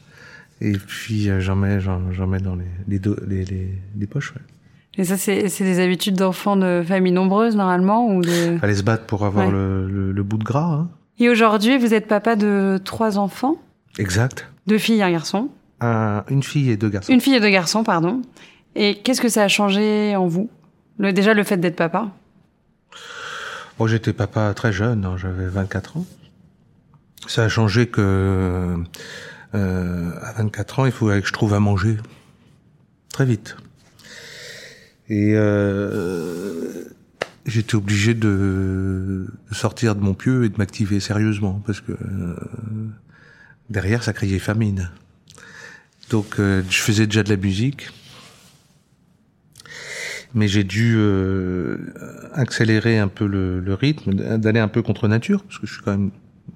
et 0.60 0.72
puis 0.72 1.28
j'en 1.40 1.56
mets, 1.56 1.80
j'en, 1.80 2.00
mets 2.26 2.40
dans 2.40 2.56
les, 2.56 2.64
les, 2.88 2.98
deux- 2.98 3.18
les, 3.26 3.44
les, 3.44 3.68
les 3.96 4.06
poches. 4.06 4.32
Ouais. 4.34 4.42
Et 5.00 5.04
ça, 5.04 5.16
c'est 5.16 5.42
des 5.44 5.78
habitudes 5.80 6.16
d'enfants 6.16 6.56
de 6.56 6.82
famille 6.86 7.12
nombreuse, 7.12 7.54
normalement 7.54 8.08
ou 8.08 8.20
de... 8.20 8.58
Fallait 8.58 8.74
se 8.74 8.82
battre 8.82 9.04
pour 9.06 9.24
avoir 9.24 9.46
Ouais. 9.46 9.52
le, 9.52 9.86
le, 9.88 10.10
le 10.12 10.22
bout 10.24 10.38
de 10.38 10.44
gras. 10.44 10.72
Hein. 10.72 10.88
Et 11.20 11.28
aujourd'hui, 11.28 11.78
vous 11.78 11.94
êtes 11.94 12.08
papa 12.08 12.34
de 12.36 12.80
trois 12.84 13.16
enfants, 13.18 13.56
Exact. 13.98 14.48
deux 14.66 14.78
filles 14.78 14.98
et 14.98 15.02
un 15.02 15.12
garçon. 15.12 15.50
Un- 15.80 16.24
une 16.28 16.42
fille 16.42 16.70
et 16.70 16.76
deux 16.76 16.88
garçons. 16.88 17.12
Une 17.12 17.20
fille 17.20 17.34
et 17.36 17.40
deux 17.40 17.50
garçons, 17.50 17.84
pardon. 17.84 18.22
Et 18.74 18.96
qu'est-ce 19.02 19.20
que 19.20 19.28
ça 19.28 19.44
a 19.44 19.48
changé 19.48 20.16
en 20.16 20.26
vous? 20.26 20.50
Le, 20.98 21.12
Déjà, 21.12 21.32
le 21.34 21.44
fait 21.44 21.56
d'être 21.58 21.76
papa? 21.76 22.08
Bon, 23.78 23.86
j'étais 23.86 24.12
papa 24.12 24.52
très 24.54 24.72
jeune, 24.72 25.04
hein, 25.04 25.16
j'avais 25.16 25.46
24 25.46 25.98
ans. 25.98 26.06
Ça 27.28 27.44
a 27.44 27.48
changé 27.48 27.86
que 27.86 28.74
euh, 29.54 30.12
à 30.22 30.32
24 30.32 30.80
ans, 30.80 30.86
il 30.86 30.92
fallait 30.92 31.20
que 31.20 31.28
je 31.28 31.32
trouve 31.32 31.54
à 31.54 31.60
manger 31.60 31.96
très 33.12 33.24
vite. 33.24 33.56
Et 35.08 35.32
euh, 35.34 36.84
j'étais 37.46 37.74
obligé 37.74 38.14
de, 38.14 39.26
sortir 39.52 39.94
de 39.94 40.00
mon 40.00 40.14
pieu 40.14 40.44
et 40.44 40.48
de 40.48 40.56
m'activer 40.58 41.00
sérieusement 41.00 41.62
parce 41.66 41.80
que 41.80 41.92
euh, 41.92 42.36
derrière, 43.70 44.02
ça 44.04 44.12
criait 44.12 44.38
famine. 44.38 44.90
Donc, 46.10 46.38
euh, 46.38 46.62
je 46.68 46.78
faisais 46.78 47.06
déjà 47.06 47.22
de 47.22 47.30
la 47.30 47.36
musique 47.36 47.90
mais 50.34 50.48
j'ai 50.48 50.64
dû 50.64 50.94
euh, 50.96 51.78
accélérer 52.34 52.98
un 52.98 53.08
peu 53.08 53.26
le, 53.26 53.60
le 53.60 53.74
rythme, 53.74 54.14
d'aller 54.14 54.60
un 54.60 54.68
peu 54.68 54.82
contre 54.82 55.08
nature, 55.08 55.42
parce 55.42 55.58
que 55.58 55.66
je 55.66 55.74
suis 55.74 55.82
quand 55.82 55.92
même 55.92 56.10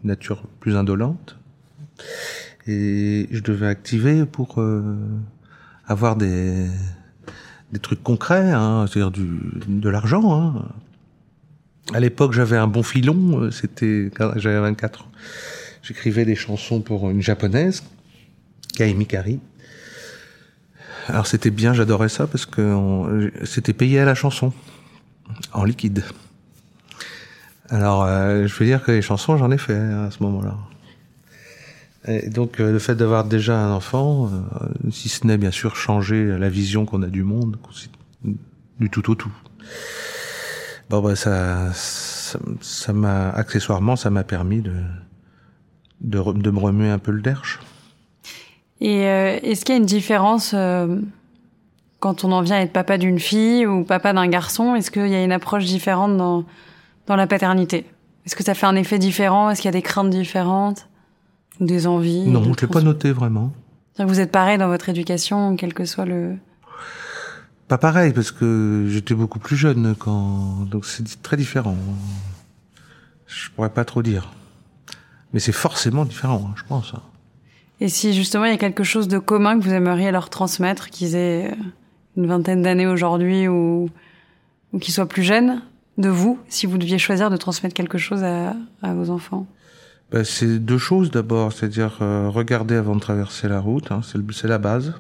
nature 0.05 0.45
plus 0.61 0.77
indolente. 0.77 1.39
Et 2.67 3.29
je 3.31 3.41
devais 3.41 3.67
activer 3.67 4.25
pour 4.25 4.61
euh, 4.61 4.97
avoir 5.87 6.17
des, 6.17 6.67
des 7.73 7.79
trucs 7.79 8.03
concrets, 8.03 8.53
hein, 8.53 8.87
c'est-à-dire 8.87 9.11
du, 9.11 9.29
de 9.67 9.89
l'argent. 9.89 10.35
Hein. 10.35 10.69
À 11.93 12.01
l'époque, 12.01 12.33
j'avais 12.33 12.57
un 12.57 12.69
bon 12.69 12.83
filon, 12.83 13.41
euh, 13.41 13.51
c'était 13.51 14.11
j'avais 14.37 14.61
24 14.61 15.03
ans. 15.03 15.11
J'écrivais 15.83 16.25
des 16.25 16.37
chansons 16.37 16.81
pour 16.81 17.11
une 17.11 17.23
japonaise, 17.23 17.83
Kai 18.77 18.95
Mikari. 18.95 19.41
Alors 21.09 21.27
c'était 21.27 21.51
bien, 21.51 21.75
j'adorais 21.75 22.09
ça 22.09 22.29
parce 22.29 22.47
que 22.47 23.33
c'était 23.45 23.73
payé 23.73 23.99
à 23.99 24.05
la 24.05 24.15
chanson, 24.15 24.53
en 25.53 25.65
liquide. 25.65 26.05
Alors 27.69 28.05
euh, 28.05 28.47
je 28.47 28.55
veux 28.55 28.67
dire 28.67 28.85
que 28.85 28.93
les 28.93 29.03
chansons, 29.03 29.37
j'en 29.37 29.51
ai 29.51 29.59
fait 29.59 29.75
hein, 29.75 30.05
à 30.05 30.11
ce 30.13 30.23
moment-là. 30.23 30.57
Et 32.07 32.29
donc 32.29 32.61
euh, 32.61 32.73
le 32.73 32.79
fait 32.79 32.95
d'avoir 32.95 33.25
déjà 33.25 33.59
un 33.59 33.73
enfant, 33.73 34.27
euh, 34.27 34.91
si 34.91 35.09
ce 35.09 35.27
n'est 35.27 35.39
bien 35.39 35.53
sûr 35.53 35.77
changer 35.77 36.37
la 36.39 36.49
vision 36.49 36.85
qu'on 36.85 37.03
a 37.03 37.07
du 37.07 37.23
monde, 37.23 37.57
du 38.81 38.91
tout 38.91 39.11
au 39.11 39.15
tout. 39.15 39.33
Bon 40.91 41.01
bah 41.01 41.15
ça, 41.15 41.73
ça, 41.73 42.93
m'a 42.93 43.31
accessoirement, 43.31 43.97
ça 43.97 44.11
m'a 44.11 44.25
permis 44.25 44.63
de, 44.63 44.75
de 46.01 46.21
de 46.33 46.51
me 46.51 46.59
remuer 46.59 46.91
un 46.91 46.99
peu 46.99 47.13
le 47.13 47.23
derche. 47.23 47.61
Et 48.83 49.07
euh, 49.07 49.39
est-ce 49.45 49.65
qu'il 49.65 49.77
y 49.77 49.79
a 49.79 49.81
une 49.81 49.87
différence 49.87 50.55
euh, 50.55 50.99
quand 52.01 52.25
on 52.25 52.33
en 52.33 52.43
vient 52.43 52.57
à 52.57 52.63
être 52.63 52.73
papa 52.73 52.99
d'une 52.99 53.21
fille 53.21 53.65
ou 53.65 53.85
papa 53.85 54.13
d'un 54.13 54.27
garçon 54.27 54.75
Est-ce 54.75 54.91
qu'il 54.91 55.07
y 55.07 55.15
a 55.15 55.23
une 55.23 55.31
approche 55.31 55.67
différente 55.67 56.17
dans, 56.17 56.45
dans 57.07 57.15
la 57.15 57.29
paternité? 57.29 57.87
Est-ce 58.27 58.35
que 58.35 58.43
ça 58.43 58.55
fait 58.55 58.67
un 58.67 58.75
effet 58.75 58.99
différent? 58.99 59.51
Est-ce 59.51 59.63
qu'il 59.63 59.69
y 59.69 59.75
a 59.75 59.79
des 59.79 59.83
craintes 59.83 60.11
différentes? 60.11 60.89
Des 61.61 61.87
envies 61.87 62.27
Non, 62.27 62.41
de 62.41 62.45
je 62.55 62.61
l'ai 62.61 62.67
pas 62.67 62.81
noté 62.81 63.13
vraiment. 63.13 63.53
Vous 63.99 64.21
êtes 64.21 64.33
pareil 64.33 64.59
dans 64.59 64.69
votre 64.69 64.89
éducation, 64.89 65.57
quel 65.57 65.75
que 65.75 65.85
soit 65.85 66.07
le... 66.07 66.37
Pas 67.69 67.79
pareil, 67.79 68.13
parce 68.13 68.31
que 68.33 68.87
j'étais 68.89 69.15
beaucoup 69.15 69.39
plus 69.39 69.57
jeune 69.57 69.95
quand... 69.99 70.67
Donc 70.71 70.85
c'est 70.87 71.23
très 71.23 71.37
différent. 71.37 71.77
Je 73.27 73.51
pourrais 73.51 73.71
pas 73.71 73.85
trop 73.85 74.03
dire. 74.03 74.33
Mais 75.33 75.41
c'est 75.41 75.53
forcément 75.53 76.05
différent, 76.05 76.49
hein, 76.49 76.55
je 76.57 76.65
pense. 76.65 76.93
hein. 76.95 77.01
Et 77.81 77.89
si 77.89 78.13
justement 78.13 78.45
il 78.45 78.51
y 78.51 78.55
a 78.55 78.59
quelque 78.59 78.85
chose 78.85 79.09
de 79.09 79.19
commun 79.19 79.59
que 79.59 79.65
vous 79.65 79.73
aimeriez 79.73 80.11
leur 80.11 80.31
transmettre, 80.31 80.91
qu'ils 80.91 81.15
aient 81.17 81.51
euh, 81.51 81.55
une 82.17 82.27
vingtaine 82.27 82.63
d'années 82.63 82.87
aujourd'hui 82.87 83.49
ou, 83.49 83.89
ou 84.73 84.79
qu'ils 84.79 84.95
soient 84.95 85.09
plus 85.09 85.23
jeunes, 85.23 85.63
de 85.99 86.09
vous, 86.09 86.39
si 86.49 86.67
vous 86.67 86.79
deviez 86.79 86.99
choisir 86.99 87.29
de 87.31 87.37
transmettre 87.37 87.75
quelque 87.75 87.99
chose 87.99 88.23
à, 88.25 88.55
à 88.83 88.95
vos 88.95 89.11
enfants? 89.11 89.47
Ben, 90.13 90.25
c'est 90.25 90.59
deux 90.59 90.79
choses 90.79 91.11
d'abord, 91.11 91.53
c'est-à-dire 91.53 91.99
euh, 92.03 92.29
regarder 92.29 92.75
avant 92.75 92.95
de 92.97 93.01
traverser 93.01 93.49
la 93.49 93.61
route, 93.61 93.91
hein, 93.93 94.01
c'est 94.03 94.47
la 94.47 94.59
base, 94.59 94.95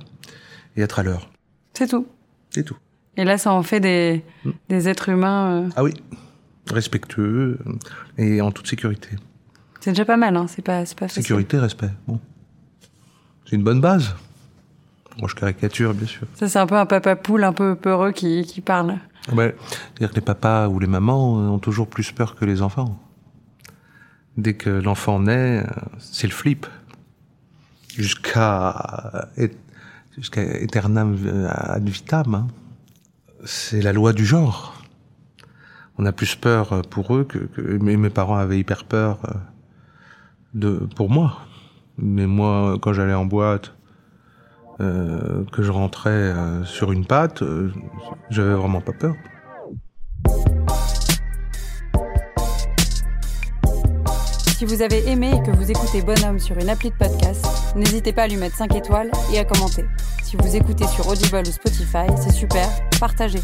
et 0.76 0.80
être 0.82 0.98
à 0.98 1.02
l'heure. 1.02 1.30
C'est 1.74 1.86
tout. 1.88 2.06
C'est 2.50 2.64
tout. 2.64 2.76
Et 3.18 3.24
là, 3.24 3.36
ça 3.36 3.52
en 3.52 3.62
fait 3.62 3.80
des, 3.80 4.24
Mm. 4.44 4.50
des 4.70 4.88
êtres 4.88 5.10
humains. 5.10 5.64
euh, 5.64 5.68
Ah 5.76 5.82
oui, 5.84 5.92
respectueux 6.70 7.58
euh, 7.66 7.72
et 8.18 8.40
en 8.40 8.50
toute 8.50 8.66
sécurité. 8.66 9.10
c'est 9.80 9.90
déjà 9.90 10.04
pas 10.06 10.16
mal, 10.16 10.34
hein. 10.36 10.46
C'est 10.48 10.62
pas, 10.62 10.86
c'est 10.86 10.98
pas 10.98 11.08
facile. 11.08 11.22
Sécurité, 11.22 11.58
respect. 11.58 11.90
Bon, 12.06 12.18
c'est 13.44 13.56
une 13.56 13.64
bonne 13.64 13.80
base. 13.82 14.14
Moi, 15.18 15.28
je 15.28 15.34
caricature, 15.34 15.92
bien 15.92 16.06
sûr. 16.06 16.26
Ça, 16.36 16.48
c'est 16.48 16.58
un 16.58 16.66
peu 16.66 16.76
un 16.76 16.86
papa 16.86 17.16
poule 17.16 17.44
un 17.44 17.52
peu 17.52 17.74
peureux 17.74 18.12
qui, 18.12 18.44
qui 18.46 18.62
parle. 18.62 18.96
Ouais. 19.34 19.54
C'est-à-dire 19.94 20.10
que 20.10 20.14
les 20.14 20.20
papas 20.22 20.68
ou 20.68 20.78
les 20.78 20.86
mamans 20.86 21.34
ont 21.34 21.58
toujours 21.58 21.86
plus 21.86 22.12
peur 22.12 22.34
que 22.34 22.46
les 22.46 22.62
enfants. 22.62 22.98
Dès 24.36 24.54
que 24.54 24.70
l'enfant 24.70 25.20
naît, 25.20 25.60
euh, 25.60 25.70
c'est 25.98 26.26
le 26.26 26.32
flip. 26.32 26.66
Jusqu'à 27.94 29.28
jusqu'à 30.16 30.42
eternam 30.42 31.16
ad 31.48 31.86
vitam. 31.88 32.34
Hein. 32.34 32.46
C'est 33.44 33.82
la 33.82 33.92
loi 33.92 34.12
du 34.12 34.24
genre. 34.24 34.82
On 35.98 36.06
a 36.06 36.12
plus 36.12 36.34
peur 36.36 36.82
pour 36.88 37.14
eux 37.14 37.24
que, 37.24 37.38
que 37.38 37.60
mes, 37.60 38.08
parents 38.08 38.36
avaient 38.36 38.58
hyper 38.58 38.84
peur 38.84 39.18
euh, 39.26 39.34
de 40.54 40.88
pour 40.96 41.10
moi. 41.10 41.40
Mais 41.98 42.26
moi, 42.26 42.78
quand 42.80 42.94
j'allais 42.94 43.14
en 43.14 43.26
boîte, 43.26 43.74
euh, 44.80 45.44
que 45.52 45.62
je 45.62 45.70
rentrais 45.70 46.10
euh, 46.10 46.64
sur 46.64 46.92
une 46.92 47.04
patte, 47.04 47.42
euh, 47.42 47.70
j'avais 48.30 48.54
vraiment 48.54 48.80
pas 48.80 48.92
peur. 48.92 49.14
Si 54.62 54.66
vous 54.66 54.80
avez 54.80 55.08
aimé 55.08 55.32
et 55.34 55.42
que 55.42 55.50
vous 55.50 55.72
écoutez 55.72 56.02
Bonhomme 56.02 56.38
sur 56.38 56.56
une 56.56 56.68
appli 56.68 56.90
de 56.90 56.94
podcast, 56.94 57.44
n'hésitez 57.74 58.12
pas 58.12 58.22
à 58.22 58.28
lui 58.28 58.36
mettre 58.36 58.56
5 58.56 58.76
étoiles 58.76 59.10
et 59.32 59.40
à 59.40 59.44
commenter. 59.44 59.84
Si 60.22 60.36
vous 60.36 60.54
écoutez 60.54 60.86
sur 60.86 61.08
Audible 61.08 61.42
ou 61.44 61.50
Spotify, 61.50 62.06
c'est 62.16 62.30
super, 62.30 62.68
partagez. 63.00 63.40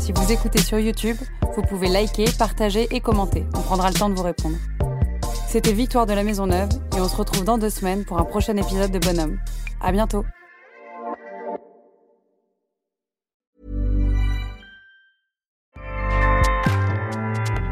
Si 0.00 0.10
vous 0.10 0.32
écoutez 0.32 0.60
sur 0.60 0.80
YouTube, 0.80 1.16
vous 1.54 1.62
pouvez 1.62 1.86
liker, 1.86 2.24
partager 2.36 2.88
et 2.90 2.98
commenter. 2.98 3.46
On 3.54 3.60
prendra 3.60 3.88
le 3.88 3.94
temps 3.94 4.10
de 4.10 4.16
vous 4.16 4.24
répondre. 4.24 4.56
C'était 5.46 5.72
Victoire 5.72 6.06
de 6.06 6.14
la 6.14 6.24
Maison 6.24 6.48
Neuve 6.48 6.70
et 6.96 7.00
on 7.00 7.08
se 7.08 7.14
retrouve 7.14 7.44
dans 7.44 7.58
deux 7.58 7.70
semaines 7.70 8.04
pour 8.04 8.18
un 8.18 8.24
prochain 8.24 8.56
épisode 8.56 8.90
de 8.90 8.98
Bonhomme. 8.98 9.38
À 9.80 9.92
bientôt. 9.92 10.24